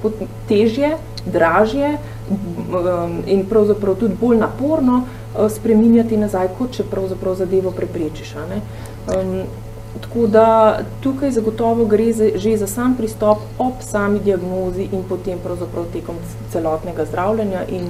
težje, 0.48 0.96
dražje 1.26 1.98
um, 2.30 3.22
in 3.26 3.46
pravzaprav 3.46 3.94
tudi 3.94 4.14
bolj 4.20 4.38
naporno, 4.38 5.02
spreminjati 5.50 6.16
nazaj, 6.16 6.48
kot 6.58 6.76
če 6.76 6.84
pravzaprav 6.90 7.34
zadevo 7.34 7.70
preprečiš. 7.70 8.34
Um, 8.36 9.42
tako 10.00 10.26
da 10.26 10.78
tukaj 11.02 11.30
zagotovo 11.30 11.84
gre 11.84 12.12
za, 12.12 12.28
že 12.36 12.56
za 12.56 12.66
sam 12.66 12.96
pristop 12.96 13.38
ob 13.58 13.80
sami 13.80 14.20
diagnozi 14.20 14.88
in 14.92 15.04
potem 15.08 15.38
pravzaprav 15.44 15.88
tekom 15.92 16.16
celotnega 16.52 17.04
zdravljenja 17.04 17.64
in 17.68 17.88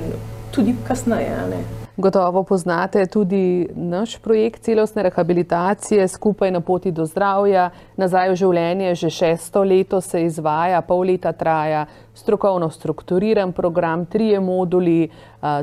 tudi 0.51 0.75
kasneje. 0.89 1.65
Gotovo 1.97 2.43
poznate 2.43 3.07
tudi 3.07 3.69
naš 3.75 4.19
projekt 4.19 4.63
celostne 4.63 5.03
rehabilitacije 5.03 6.09
skupaj 6.09 6.51
na 6.51 6.61
poti 6.61 6.91
do 6.91 7.07
zdravja. 7.07 7.71
Nazaj 7.97 8.29
v 8.29 8.37
življenje 8.37 8.95
že 8.95 9.09
šesto 9.11 9.63
leto 9.65 10.03
se 10.05 10.21
izvaja, 10.27 10.83
pol 10.85 11.07
leta 11.09 11.33
traja 11.33 11.87
strokovno 12.17 12.69
strukturiran 12.71 13.53
program, 13.53 14.07
trije 14.07 14.41
moduli, 14.41 15.09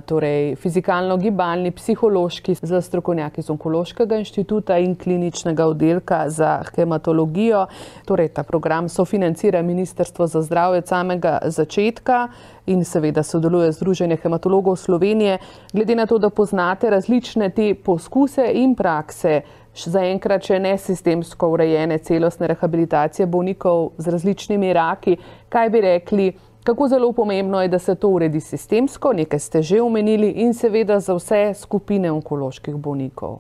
torej 0.06 0.56
fizikalno-gibalni, 0.62 1.72
psihološki 1.72 2.56
za 2.62 2.82
strokovnjaki 2.82 3.42
z 3.42 3.50
onkološkega 3.54 4.18
inštituta 4.22 4.78
in 4.78 4.96
kliničnega 4.96 5.66
oddelka 5.68 6.30
za 6.30 6.62
hematologijo. 6.76 7.66
Torej, 8.06 8.30
ta 8.38 8.44
program 8.44 8.90
sofinancira 8.90 9.62
Ministrstvo 9.62 10.28
za 10.28 10.42
zdravje 10.42 10.84
od 10.84 10.88
samega 10.88 11.40
začetka 11.46 12.28
in 12.66 12.86
seveda 12.86 13.24
sodeluje 13.24 13.72
Združenje 13.72 14.18
hematologov 14.24 14.76
Slovenije. 14.76 15.38
Glede 15.74 15.96
na 15.96 16.06
to, 16.06 16.18
da 16.18 16.30
poznate 16.30 16.90
različne 16.90 17.50
te 17.50 17.74
poskuse 17.76 18.46
in 18.54 18.76
prakse, 18.76 19.42
zaenkrat 19.74 20.46
še 20.46 20.60
ne 20.60 20.78
sistemsko 20.78 21.50
urejene 21.56 21.98
celostne 21.98 22.48
rehabilitacije 22.48 23.26
bolnikov 23.26 23.92
z 23.98 24.14
različnimi 24.14 24.74
raki, 24.74 25.18
kaj 25.50 25.70
bi 25.70 25.82
rekli, 25.82 26.28
kako 26.64 26.88
zelo 26.88 27.12
pomembno 27.12 27.62
je, 27.62 27.68
da 27.68 27.80
se 27.80 27.96
to 27.96 28.10
uredi 28.10 28.40
sistemsko, 28.40 29.14
nekaj 29.14 29.40
ste 29.40 29.62
že 29.62 29.82
omenili, 29.82 30.30
in 30.46 30.54
seveda 30.54 31.00
za 31.00 31.14
vse 31.18 31.54
skupine 31.58 32.12
onkoloških 32.12 32.76
bolnikov. 32.76 33.40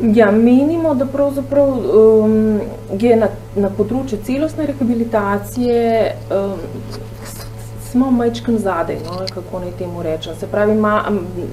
Ja, 0.00 0.30
menimo, 0.30 0.94
da 0.94 1.04
pravzaprav 1.06 1.68
um, 1.68 2.60
je 3.00 3.16
na, 3.16 3.28
na 3.56 3.68
področju 3.68 4.22
celostne 4.24 4.64
rehabilitacije 4.70 5.80
um, 6.32 6.54
smo 7.90 8.10
majčken 8.10 8.58
zadej, 8.58 8.98
no, 9.04 9.20
kako 9.34 9.60
naj 9.60 9.72
temu 9.78 10.02
rečem. 10.02 10.34
Se 10.40 10.46
pravi, 10.46 10.74
ma, 10.74 11.02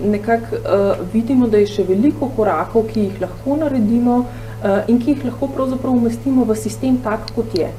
nekako 0.06 0.56
uh, 0.56 1.06
vidimo, 1.14 1.48
da 1.48 1.58
je 1.58 1.72
še 1.78 1.88
veliko 1.88 2.30
korakov, 2.36 2.90
ki 2.94 3.08
jih 3.08 3.22
lahko 3.22 3.58
naredimo 3.58 4.18
uh, 4.20 4.90
in 4.90 5.00
ki 5.02 5.16
jih 5.16 5.26
lahko 5.32 5.50
pravzaprav 5.56 5.94
umestimo 5.94 6.46
v 6.46 6.56
sistem 6.56 6.98
tak, 7.04 7.32
kot 7.36 7.56
je. 7.58 7.72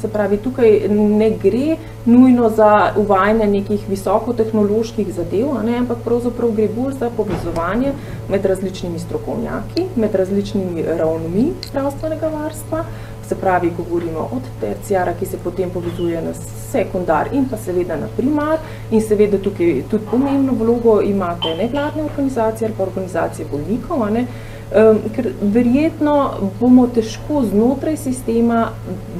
Se 0.00 0.08
pravi, 0.08 0.36
tukaj 0.44 0.88
ne 0.90 1.30
gre 1.42 1.76
nujno 2.04 2.50
za 2.50 2.92
uvajanje 3.00 3.46
nekih 3.46 3.88
visokotehnoloških 3.88 5.12
zadev, 5.16 5.54
ne, 5.64 5.78
ampak 5.80 6.04
pravzaprav 6.04 6.52
gre 6.56 6.68
bolj 6.68 6.98
za 7.00 7.10
povezovanje 7.16 7.94
med 8.28 8.44
različnimi 8.44 8.98
strokovnjaki, 8.98 9.88
med 9.96 10.14
različnimi 10.14 10.84
ravnmi 11.00 11.46
zdravstvenega 11.70 12.28
varstva, 12.28 12.84
se 13.28 13.34
pravi, 13.34 13.72
govorimo 13.76 14.28
od 14.32 14.42
tercijara, 14.60 15.14
ki 15.18 15.26
se 15.26 15.38
potem 15.44 15.70
povezuje 15.70 16.22
na 16.22 16.34
sekundar 16.70 17.28
in 17.32 17.48
pa 17.48 17.56
seveda 17.56 17.96
na 17.96 18.08
primar. 18.16 18.58
In 18.90 19.00
seveda 19.00 19.38
tukaj 19.38 19.82
tudi 19.90 20.04
pomembno 20.10 20.52
vlogo 20.58 21.00
imate 21.02 21.54
nevladne 21.58 22.02
organizacije 22.02 22.68
ali 22.68 22.76
pa 22.76 22.82
organizacije 22.82 23.48
bolnikov, 23.50 24.06
ne, 24.12 24.26
um, 24.74 24.98
ker 25.16 25.30
verjetno 25.42 26.16
bomo 26.60 26.86
težko 26.86 27.44
znotraj 27.50 27.96
sistema 27.96 28.68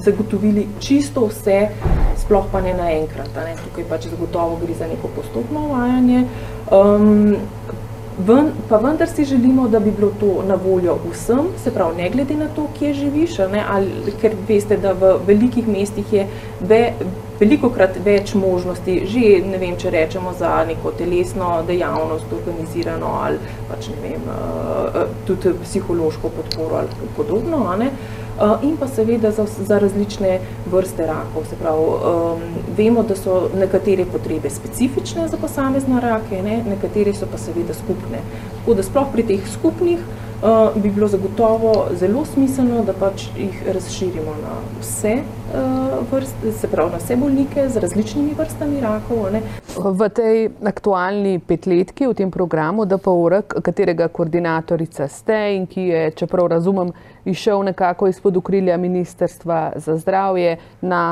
zagotovili 0.05 0.67
čisto 0.81 1.27
vse, 1.27 1.69
sploh 2.25 2.51
pa 2.53 2.61
ne 2.61 2.75
naenkrat, 2.75 3.31
ne, 3.45 3.57
tukaj 3.65 3.89
pač 3.89 4.09
zagotovo 4.11 4.59
gre 4.63 4.75
za 4.79 4.91
neko 4.91 5.11
postopno 5.17 5.67
uvajanje. 5.69 6.27
Um, 6.71 7.37
Ven, 8.19 8.53
pa 8.69 8.77
vendar 8.79 9.09
si 9.09 9.25
želimo, 9.25 9.69
da 9.69 9.81
bi 9.81 9.91
bilo 9.91 10.11
to 10.21 10.45
na 10.49 10.55
voljo 10.55 10.97
vsem, 11.11 11.49
se 11.65 11.71
pravi, 11.71 11.97
ne 11.97 12.11
glede 12.11 12.35
na 12.35 12.47
to, 12.57 12.69
kje 12.79 12.95
živiš, 12.95 13.39
ne, 13.39 13.65
ali, 13.71 14.13
ker 14.21 14.37
veste, 14.49 14.77
da 14.77 14.93
v 14.93 15.17
velikih 15.27 15.69
mestih 15.69 16.13
je 16.13 16.27
ve, 16.61 16.93
veliko 17.41 17.71
krat 17.75 17.99
več 18.05 18.35
možnosti, 18.35 19.01
že 19.11 19.43
ne 19.51 19.59
vem, 19.59 19.75
če 19.77 19.91
rečemo 19.91 20.33
za 20.39 20.65
neko 20.69 20.93
telesno 20.99 21.65
dejavnost, 21.67 22.31
organizirano 22.39 23.17
ali 23.23 23.39
pač 23.69 23.91
ne 23.91 23.99
vem, 24.03 24.29
uh, 24.31 25.01
tudi 25.27 25.57
psihološko 25.65 26.31
podporo 26.37 26.85
ali 26.85 27.11
podobno. 27.17 27.67
Ne, 27.79 27.91
uh, 27.91 28.24
Eh, 28.24 28.24
in 28.63 28.77
pa 28.77 28.89
seveda 28.89 29.31
za, 29.31 29.47
za 29.67 29.79
različne 29.79 30.41
vrste 30.71 31.07
rakov. 31.07 31.45
Se 31.51 31.57
pravi, 31.57 31.81
um, 31.81 32.43
vemo, 32.77 33.03
da 33.03 33.17
so 33.17 33.49
nekatere 33.55 34.05
potrebe 34.05 34.51
specifične 34.51 35.29
za 35.29 35.37
posamezne 35.37 36.01
rake, 36.01 36.43
ne? 36.43 36.63
nekatere 36.69 37.15
so 37.15 37.27
pa 37.31 37.39
seveda 37.39 37.75
skupne. 37.75 38.23
Tako 38.59 38.75
da 38.75 38.83
sploh 38.83 39.09
pri 39.13 39.23
teh 39.23 39.49
skupnih 39.53 39.99
uh, 39.99 40.83
bi 40.83 40.91
bilo 40.91 41.09
zagotovo 41.09 41.75
zelo 42.01 42.25
smiselno, 42.25 42.85
da 42.85 42.93
pač 42.93 43.29
jih 43.39 43.63
razširimo 43.75 44.37
na 44.43 44.57
vse 44.81 45.17
uh, 45.21 46.13
vrste, 46.13 46.53
se 46.61 46.69
pravi 46.69 46.93
na 46.93 46.99
vse 46.99 47.17
bolnike 47.17 47.69
z 47.69 47.77
različnimi 47.77 48.35
vrstami 48.39 48.81
rakov. 48.81 49.31
Ne? 49.33 49.43
V 49.75 50.09
tej 50.09 50.51
aktualni 50.63 51.39
petletki, 51.43 52.07
v 52.07 52.15
tem 52.15 52.31
programu 52.31 52.87
DPOR, 52.87 53.43
katerega 53.59 54.07
koordinatorica 54.09 55.09
ste 55.11 55.57
in 55.57 55.67
ki 55.67 55.89
je, 55.91 56.03
čeprav 56.23 56.47
razumem, 56.53 56.93
išel 57.27 57.65
nekako 57.67 58.07
izpod 58.09 58.37
okrilja 58.37 58.77
Ministrstva 58.79 59.73
za 59.77 59.97
zdravje 59.99 60.57
na 60.81 61.03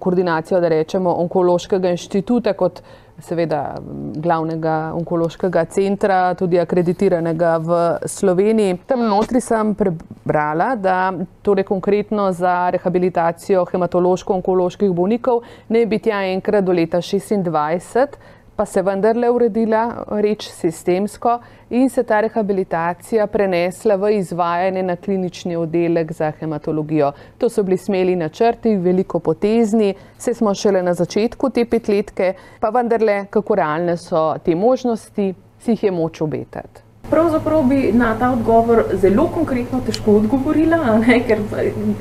koordinacijo, 0.00 0.60
da 0.60 0.68
rečemo, 0.72 1.12
onkološkega 1.20 1.92
inštituta 1.92 2.56
kot 2.56 2.80
seveda 3.22 3.78
glavnega 4.16 4.92
onkološkega 4.96 5.64
centra, 5.64 6.34
tudi 6.34 6.58
akreditiranega 6.60 7.56
v 7.62 7.80
Sloveniji. 8.08 8.78
Tam 8.86 9.04
notri 9.08 9.40
sem 9.40 9.74
prebrala, 9.78 10.74
da 10.76 11.12
torej 11.42 11.66
konkretno 11.68 12.30
za 12.32 12.70
rehabilitacijo 12.74 13.64
hematološko-onkoloških 13.70 14.92
bolnikov 14.92 15.42
ne 15.68 15.86
bi 15.86 15.98
tja 15.98 16.22
enkrat 16.32 16.64
do 16.64 16.72
leta 16.72 16.98
26 17.02 18.18
pa 18.56 18.66
se 18.66 18.82
vendarle 18.82 19.30
uredila 19.30 20.04
reč 20.10 20.48
sistemsko 20.50 21.38
in 21.70 21.90
se 21.90 22.02
ta 22.02 22.20
rehabilitacija 22.20 23.26
prenesla 23.26 23.96
v 23.96 24.12
izvajanje 24.18 24.82
na 24.82 24.96
klinični 24.96 25.56
oddelek 25.56 26.12
za 26.12 26.30
hematologijo. 26.30 27.12
To 27.38 27.48
so 27.48 27.62
bili 27.62 27.76
smeli 27.76 28.16
načrti, 28.16 28.76
veliko 28.76 29.18
potezni, 29.18 29.94
vse 30.18 30.34
smo 30.34 30.54
šele 30.54 30.82
na 30.82 30.94
začetku 30.94 31.50
te 31.50 31.64
petletke, 31.64 32.34
pa 32.60 32.68
vendarle, 32.68 33.26
kako 33.30 33.54
realne 33.54 33.96
so 33.96 34.34
te 34.44 34.54
možnosti, 34.54 35.34
si 35.58 35.70
jih 35.70 35.84
je 35.84 35.90
moč 35.90 36.20
obetati. 36.20 36.91
Pravzaprav 37.12 37.62
bi 37.62 37.92
na 37.92 38.14
ta 38.18 38.30
odgovor 38.32 38.84
zelo 38.92 39.26
konkretno 39.34 39.80
težko 39.86 40.14
odgovorila, 40.16 40.78
ne, 41.06 41.18
ker 41.26 41.38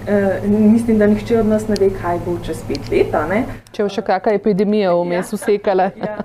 eh, 0.08 0.40
mislim, 0.48 0.98
da 0.98 1.08
nihče 1.08 1.40
od 1.40 1.46
nas 1.46 1.68
ne 1.68 1.76
ve, 1.80 1.90
kaj 2.02 2.20
bo 2.26 2.38
čez 2.46 2.62
pet 2.68 2.88
let. 2.92 3.18
Ne. 3.30 3.42
Če 3.76 3.84
bo 3.84 3.92
še 3.92 4.06
kakšna 4.08 4.38
epidemija 4.40 4.94
vmes 4.96 5.34
ja, 5.34 5.36
usekala, 5.36 5.90
ja, 6.06 6.16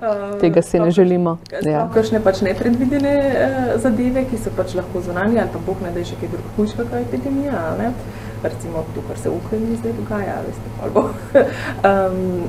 uh, 0.00 0.24
tega 0.42 0.64
si 0.64 0.80
ne 0.80 0.88
želimo. 0.88 1.36
Ja. 1.68 1.84
Kakšne 1.92 2.24
pač 2.24 2.40
nepredvidene 2.48 3.14
uh, 3.28 3.70
zadeve, 3.84 4.24
ki 4.32 4.40
so 4.40 4.56
pač 4.56 4.72
lahko 4.80 5.04
zunanje, 5.04 5.42
ali 5.44 5.52
pa 5.52 5.64
boh 5.68 5.84
ne 5.84 5.92
da 5.92 6.00
je 6.00 6.14
še 6.14 6.20
kaj 6.24 6.32
drugega, 6.32 6.56
kakšna 6.56 7.04
epidemija. 7.04 7.64
Ne. 7.82 7.92
Recimo 8.40 8.86
to, 8.94 9.02
kar 9.04 9.18
se 9.20 9.28
v 9.28 9.36
Ukrajini 9.36 9.76
zdaj 9.82 9.98
dogaja, 9.98 10.38
veste, 10.46 10.76
ali 10.80 10.94
bo. 10.96 11.10
um, 11.90 12.46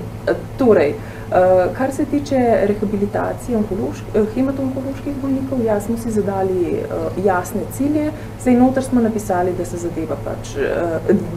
torej, 0.55 0.95
Eh, 0.95 1.20
kar 1.77 1.91
se 1.91 2.05
tiče 2.05 2.35
rehabilitacije 2.67 3.57
eh, 3.57 4.25
hematonkoloških 4.35 5.13
bolnikov, 5.21 5.65
ja, 5.65 5.81
smo 5.81 5.97
si 5.97 6.11
zadali 6.11 6.79
uh, 6.83 7.25
jasne 7.25 7.61
cilje. 7.73 8.11
Zdaj, 8.41 8.53
noter 8.53 8.83
smo 8.83 9.01
napisali, 9.01 9.53
da 9.57 9.65
se 9.65 9.77
zadeva 9.77 10.15
pač, 10.25 10.55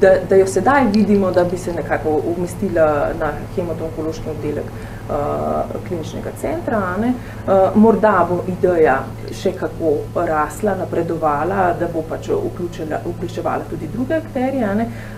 da, 0.00 0.14
da 0.28 0.36
jo 0.36 0.46
sedaj 0.46 0.84
vidimo, 0.92 1.30
da 1.30 1.44
bi 1.44 1.58
se 1.58 1.72
nekako 1.72 2.20
umestila 2.36 3.08
na 3.20 3.32
hematonkološki 3.56 4.30
oddelek 4.30 4.64
kliničnega 5.88 6.30
centra. 6.40 6.82
Uh, 6.96 7.76
morda 7.76 8.26
bo 8.28 8.40
ideja 8.48 9.02
še 9.34 9.52
kako 9.58 9.92
rasla, 10.14 10.76
napredovala, 10.78 11.72
da 11.78 11.88
bo 11.92 12.02
pač 12.08 12.30
vključevala 12.30 13.66
tudi 13.70 13.88
druge 13.92 14.14
akterje. 14.14 14.68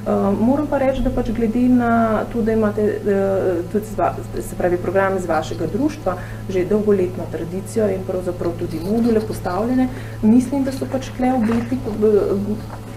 Uh, 0.07 0.31
moram 0.39 0.67
pa 0.67 0.81
reči, 0.83 1.05
da 1.05 1.13
pač 1.15 1.31
glede 1.37 1.67
na 1.71 2.25
to, 2.33 2.43
da 2.43 2.53
imate 2.57 2.87
tudi 3.73 3.93
zva, 3.93 4.13
se 4.35 4.57
pravi, 4.59 4.79
program 4.83 5.17
iz 5.17 5.27
vašega 5.27 5.69
društva, 5.73 6.17
že 6.49 6.65
dolgoletno 6.65 7.27
tradicijo 7.33 7.89
in 7.91 8.03
pravzaprav 8.07 8.57
tudi 8.59 8.81
module 8.85 9.21
postavljene, 9.21 9.89
mislim, 10.23 10.65
da 10.65 10.73
so 10.73 10.89
pač 10.93 11.11
kle 11.17 11.33
obeti 11.37 11.79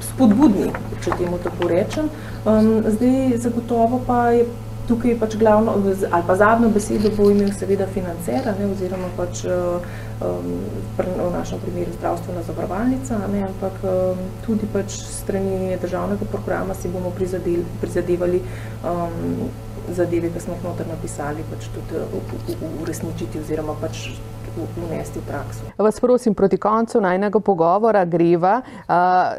spodbudni, 0.09 0.71
če 1.03 1.17
temu 1.19 1.37
tako 1.43 1.69
rečem. 1.69 2.09
Zdaj 2.45 3.37
zagotovo 3.37 4.01
pa 4.07 4.29
je 4.35 4.47
tukaj 4.89 5.15
pač 5.21 5.37
glavno, 5.37 5.75
ali 6.11 6.23
pa 6.27 6.35
zadnjo 6.35 6.69
besedo 6.73 7.11
bo 7.17 7.29
imel 7.31 7.51
seveda 7.53 7.87
financera, 7.93 8.55
ne, 8.57 8.71
oziroma 8.73 9.09
pač 9.17 9.43
um, 9.45 10.49
v 10.97 11.29
našem 11.35 11.61
primeru 11.61 11.93
zdravstvena 11.99 12.43
zavarovalnica, 12.47 13.19
ne, 13.33 13.43
ampak 13.51 13.77
um, 13.85 14.23
tudi 14.45 14.69
pač 14.73 14.97
strani 15.05 15.77
državnega 15.81 16.25
programa 16.33 16.73
si 16.73 16.89
bomo 16.89 17.13
prizadeli, 17.15 17.65
prizadevali 17.83 18.41
um, 18.81 19.45
zadeve, 19.93 20.33
ki 20.33 20.41
smo 20.41 20.57
jih 20.57 20.65
noter 20.65 20.89
napisali, 20.89 21.45
pač 21.53 21.69
tudi 21.75 22.57
uresničiti 22.81 23.45
oziroma 23.45 23.77
pač 23.81 24.09
vnesti 24.59 25.21
v 25.21 25.27
prakso. 25.29 25.69
Vas 25.77 25.99
prosim, 26.01 26.33
proti 26.33 26.57
koncu 26.57 27.01
najnega 27.01 27.39
pogovora 27.39 28.03
greva 28.05 28.57
uh, 28.65 28.95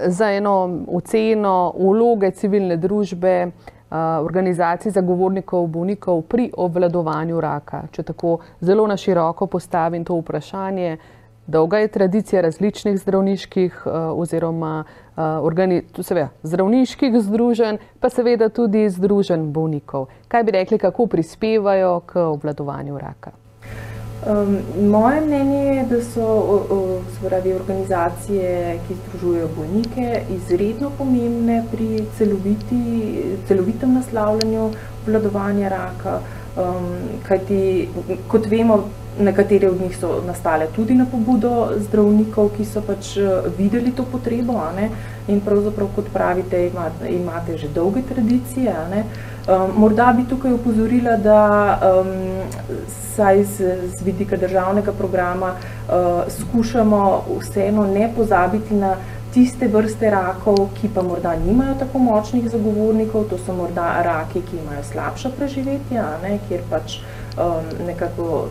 za 0.07 0.31
eno 0.31 0.85
oceno 0.89 1.75
vloge 1.77 2.31
civilne 2.31 2.79
družbe, 2.81 3.51
organizacij 3.99 4.93
zagovornikov 4.93 5.67
bolnikov 5.67 6.23
pri 6.23 6.51
obvladovanju 6.57 7.41
raka. 7.41 7.83
Če 7.93 8.03
tako 8.03 8.39
zelo 8.61 8.87
na 8.87 8.97
široko 8.97 9.47
postavim 9.47 10.05
to 10.05 10.15
vprašanje, 10.21 10.99
dolga 11.47 11.79
je 11.79 11.89
tradicija 11.89 12.43
različnih 12.43 12.99
zdravniških 12.99 13.83
uh, 13.87 13.93
oziroma 14.15 14.85
uh, 14.85 15.23
organi, 15.43 15.83
seveda, 16.03 16.29
zdravniških 16.43 17.19
združenj, 17.21 17.79
pa 18.01 18.09
seveda 18.09 18.49
tudi 18.49 18.87
združenj 18.91 19.51
bolnikov. 19.53 20.07
Kaj 20.29 20.45
bi 20.45 20.51
rekli, 20.51 20.79
kako 20.79 21.07
prispevajo 21.07 22.01
k 22.07 22.23
obvladovanju 22.31 22.99
raka? 22.99 23.40
Um, 24.27 24.59
moje 24.91 25.21
mnenje 25.21 25.59
je, 25.59 25.85
da 25.89 26.03
so 26.05 26.25
pravi, 27.25 27.55
organizacije, 27.55 28.79
ki 28.89 28.95
združujejo 28.95 29.49
bolnike, 29.57 30.23
izredno 30.37 30.91
pomembne 30.99 31.63
pri 31.71 32.05
celoviti, 32.19 32.83
celovitem 33.49 33.95
naslavljanju 33.95 34.71
obvladovanja 35.03 35.69
raka. 35.69 36.21
Um, 36.57 37.21
kajti, 37.29 37.89
kot 38.29 38.47
vemo, 38.51 38.85
Nekatere 39.19 39.69
od 39.69 39.81
njih 39.81 39.97
so 39.97 40.23
nastale 40.27 40.67
tudi 40.77 40.95
na 40.95 41.07
pobudo 41.13 41.73
zdravnikov, 41.77 42.53
ki 42.57 42.65
so 42.65 42.81
pač 42.81 43.17
eh, 43.17 43.49
videli 43.59 43.91
to 43.93 44.05
potrebo. 44.05 44.55
In 45.29 45.41
pravzaprav, 45.41 45.89
kot 45.97 46.09
pravite, 46.13 46.69
imate, 46.69 47.09
imate 47.09 47.59
že 47.59 47.69
dolge 47.69 48.03
tradicije. 48.03 48.75
Um, 49.49 49.73
morda 49.77 50.13
bi 50.17 50.25
tukaj 50.29 50.53
upozorila, 50.53 51.17
da 51.17 51.43
um, 51.83 52.09
saj 53.17 53.45
z, 53.45 53.77
z 53.99 54.03
vidika 54.03 54.37
državnega 54.37 54.93
programa 54.93 55.55
uh, 55.55 56.23
skušamo 56.31 57.25
vseeno 57.41 57.87
ne 57.87 58.13
pozabiti 58.17 58.75
na 58.75 58.95
tiste 59.35 59.69
vrste 59.69 60.11
rakov, 60.11 60.59
ki 60.81 60.91
pa 60.95 61.03
morda 61.03 61.37
nimajo 61.37 61.75
tako 61.79 61.99
močnih 61.99 62.51
zagovornikov, 62.51 63.29
to 63.31 63.39
so 63.39 63.55
morda 63.55 64.03
raki, 64.03 64.43
ki 64.43 64.59
imajo 64.63 64.83
slabša 64.93 65.31
preživetja, 65.39 66.07
kjer 66.49 66.67
pač 66.71 66.99
um, 67.39 67.71
nekako 67.87 68.49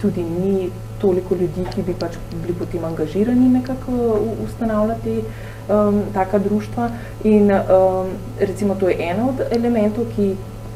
tudi 0.00 0.22
ni 0.22 0.70
toliko 1.00 1.34
ljudi, 1.34 1.64
ki 1.74 1.82
bi 1.82 1.94
pač 1.98 2.16
bili 2.32 2.54
potem 2.58 2.84
angažirani 2.84 3.48
nekako 3.48 4.18
ustanavljati 4.44 5.16
um, 5.22 6.02
taka 6.14 6.38
društva. 6.38 6.90
In 7.24 7.50
um, 7.50 8.14
recimo 8.38 8.74
to 8.74 8.88
je 8.88 8.96
eno 9.10 9.28
od 9.28 9.42
elementov, 9.50 10.06
ki, 10.16 10.34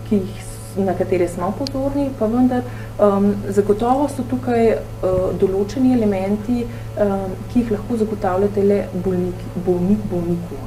ki 0.08 0.20
jih, 0.22 0.42
na 0.76 0.94
katere 0.94 1.28
smo 1.28 1.52
pozorni, 1.58 2.08
pa 2.18 2.26
vendar 2.26 2.62
um, 2.98 3.34
zagotovo 3.48 4.08
so 4.08 4.24
tukaj 4.30 4.72
uh, 4.74 5.30
določeni 5.40 5.94
elementi, 5.94 6.64
um, 6.98 7.36
ki 7.52 7.62
jih 7.62 7.74
lahko 7.76 8.00
zagotavljate 8.00 8.64
le 8.64 8.80
bolnik, 9.04 9.46
bolnik 9.66 10.08
bolniku. 10.10 10.60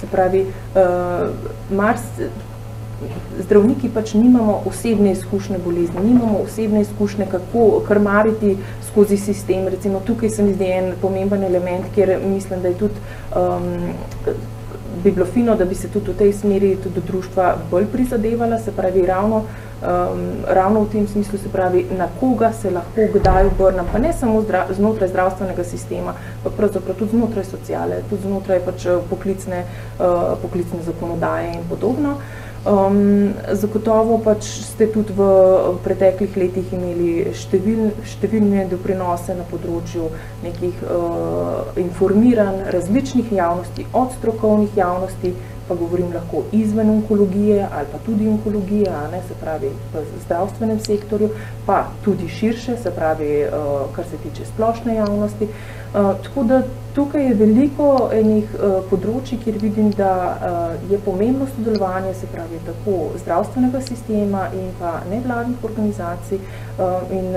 Se 0.00 0.08
pravi, 0.10 0.46
uh, 0.74 1.28
Mars, 1.70 2.08
zdravniki 3.40 3.90
pač 3.94 4.14
nimamo 4.14 4.60
osebne 4.66 5.12
izkušnje 5.12 5.58
bolezni, 5.64 6.04
nimamo 6.04 6.42
osebne 6.44 6.82
izkušnje, 6.86 7.26
kako 7.30 7.82
krmariti 7.86 8.56
skozi 8.90 9.16
sistem. 9.16 9.68
Recimo 9.68 10.00
tukaj 10.06 10.30
se 10.30 10.42
mi 10.42 10.54
zdi 10.54 10.70
en 10.70 10.92
pomemben 11.00 11.44
element, 11.44 11.90
kjer 11.94 12.18
mislim, 12.24 12.62
da 12.62 12.68
je 12.68 12.78
tudi 12.78 12.94
um, 13.36 13.68
bi 15.04 15.10
bilo 15.10 15.26
fino, 15.26 15.56
da 15.56 15.64
bi 15.64 15.74
se 15.74 15.88
tudi 15.88 16.10
v 16.10 16.16
tej 16.16 16.32
smeri 16.32 16.76
tudi 16.82 17.00
društva 17.06 17.56
bolj 17.70 17.86
prizadevala, 17.92 18.58
se 18.58 18.72
pravi 18.72 19.06
ravno, 19.06 19.36
um, 19.36 20.20
ravno 20.48 20.80
v 20.80 20.90
tem 20.92 21.08
smislu, 21.08 21.38
se 21.38 21.48
pravi 21.48 21.86
na 21.98 22.08
koga 22.20 22.52
se 22.52 22.70
lahko 22.70 23.08
kdaj 23.14 23.46
obrnem, 23.46 23.86
pa 23.92 23.98
ne 23.98 24.12
samo 24.12 24.42
zdra, 24.42 24.66
znotraj 24.70 25.08
zdravstvenega 25.08 25.64
sistema, 25.64 26.14
pa 26.44 26.50
pravzaprav 26.50 26.96
tudi 26.96 27.16
znotraj 27.16 27.44
sociale, 27.44 28.02
tudi 28.10 28.22
znotraj 28.22 28.60
pač 28.64 28.86
poklicne, 29.10 29.64
uh, 29.98 30.38
poklicne 30.42 30.82
zakonodaje 30.86 31.52
in 31.54 31.68
podobno. 31.68 32.16
Um, 32.62 33.34
zagotovo 33.58 34.20
pač 34.22 34.46
ste 34.62 34.86
tudi 34.86 35.10
v 35.18 35.22
preteklih 35.82 36.36
letih 36.38 36.68
imeli 36.70 37.32
števil, 37.34 37.88
številne 38.06 38.68
doprinose 38.70 39.34
na 39.34 39.42
področju 39.50 40.06
nekih 40.44 40.84
uh, 40.86 41.72
informiranj 41.82 42.70
različnih 42.70 43.32
javnosti, 43.34 43.88
od 43.90 44.14
strokovnih 44.14 44.78
javnosti, 44.78 45.34
pa 45.68 45.74
govorim 45.74 46.12
lahko 46.14 46.42
izven 46.52 46.90
onkologije 46.90 47.68
ali 47.74 47.86
pa 47.92 47.98
tudi 47.98 48.28
onkologije, 48.28 48.90
ne, 49.12 49.22
se 49.28 49.34
pravi 49.40 49.70
v 49.94 50.04
zdravstvenem 50.24 50.80
sektorju, 50.80 51.30
pa 51.66 51.84
tudi 52.04 52.28
širše, 52.28 52.76
se 52.76 52.90
pravi, 52.90 53.44
uh, 53.44 53.94
kar 53.96 54.04
se 54.04 54.16
tiče 54.16 54.46
splošne 54.54 54.94
javnosti. 54.94 55.44
Uh, 55.44 56.14
tako 56.22 56.42
da 56.42 56.62
Tukaj 56.94 57.22
je 57.24 57.34
veliko 57.34 57.86
enih 58.12 58.50
uh, 58.52 58.74
področji, 58.90 59.38
kjer 59.40 59.54
vidim, 59.62 59.86
da 59.96 60.10
je 60.90 60.98
pomembno 61.00 61.46
sodelovanje, 61.54 62.12
se 62.20 62.28
pravi, 62.28 62.58
tako 62.66 62.96
zdravstvenega 63.22 63.80
sistema 63.86 64.42
in 64.52 64.68
pa 64.80 64.98
nevladnih 65.08 65.64
organizacij. 65.64 66.42
In 67.16 67.36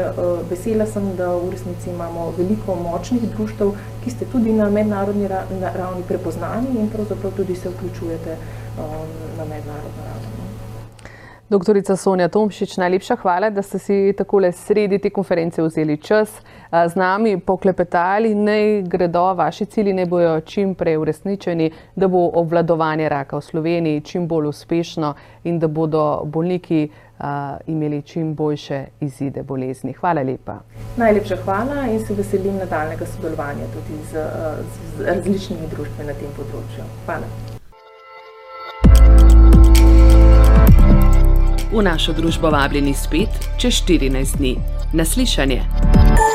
vesela 0.49 0.87
sem, 0.87 1.07
da 1.15 1.29
v 1.35 1.53
resnici 1.53 1.89
imamo 1.91 2.29
veliko 2.37 2.75
močnih 2.79 3.23
društev, 3.35 3.71
ki 4.05 4.11
ste 4.11 4.25
tudi 4.31 4.53
na 4.53 4.69
mednarodni 4.69 5.27
ra 5.27 5.43
na 5.61 5.73
ravni 5.73 6.03
prepoznani 6.07 6.79
in 6.79 6.89
pravzaprav 6.89 7.31
tudi 7.33 7.55
se 7.55 7.69
vključujete 7.69 8.37
um, 8.37 9.09
na 9.37 9.43
mednarodno 9.43 10.01
ravni. 10.05 10.45
Doktorica 11.49 11.95
Sonja 11.95 12.27
Tomšič, 12.27 12.77
najlepša 12.77 13.15
hvala, 13.21 13.49
da 13.53 13.61
ste 13.61 13.77
si 13.79 14.13
takole 14.17 14.49
sredi 14.51 14.97
te 14.97 15.11
konference 15.13 15.61
vzeli 15.61 15.97
čas, 16.01 16.31
z 16.71 16.95
nami 16.97 17.37
poklepetali, 17.39 18.33
naj 18.35 18.81
gredo 18.89 19.27
vaši 19.33 19.65
cilji, 19.65 19.93
ne 19.93 20.05
bojo 20.05 20.39
čim 20.41 20.73
prej 20.75 20.97
uresničeni, 20.97 21.69
da 21.95 22.07
bo 22.07 22.31
obvladovanje 22.33 23.09
raka 23.09 23.37
v 23.37 23.41
Sloveniji 23.41 24.01
čim 24.01 24.27
bolj 24.27 24.47
uspešno 24.47 25.13
in 25.43 25.59
da 25.59 25.67
bodo 25.67 26.23
bolniki 26.25 26.89
a, 26.89 27.04
imeli 27.67 28.01
čim 28.01 28.33
boljše 28.35 28.85
izide 28.99 29.43
bolezni. 29.43 29.93
Hvala 29.93 30.21
lepa. 30.21 30.59
Najlepša 30.97 31.35
hvala 31.43 31.87
in 31.87 32.05
se 32.05 32.13
veselim 32.13 32.57
nadaljnega 32.57 33.05
sodelovanja 33.05 33.65
tudi 33.73 33.99
z, 34.11 34.27
z 34.97 35.05
različnimi 35.05 35.67
družbami 35.71 36.07
na 36.07 36.13
tem 36.13 36.31
področju. 36.37 36.83
Hvala. 37.05 37.55
v 41.75 41.81
našo 41.83 42.13
družbo 42.13 42.49
vabljeni 42.49 42.93
spet 42.93 43.29
čez 43.59 43.83
14 43.83 44.37
dni. 44.37 44.55
Naslišanje. 44.93 46.34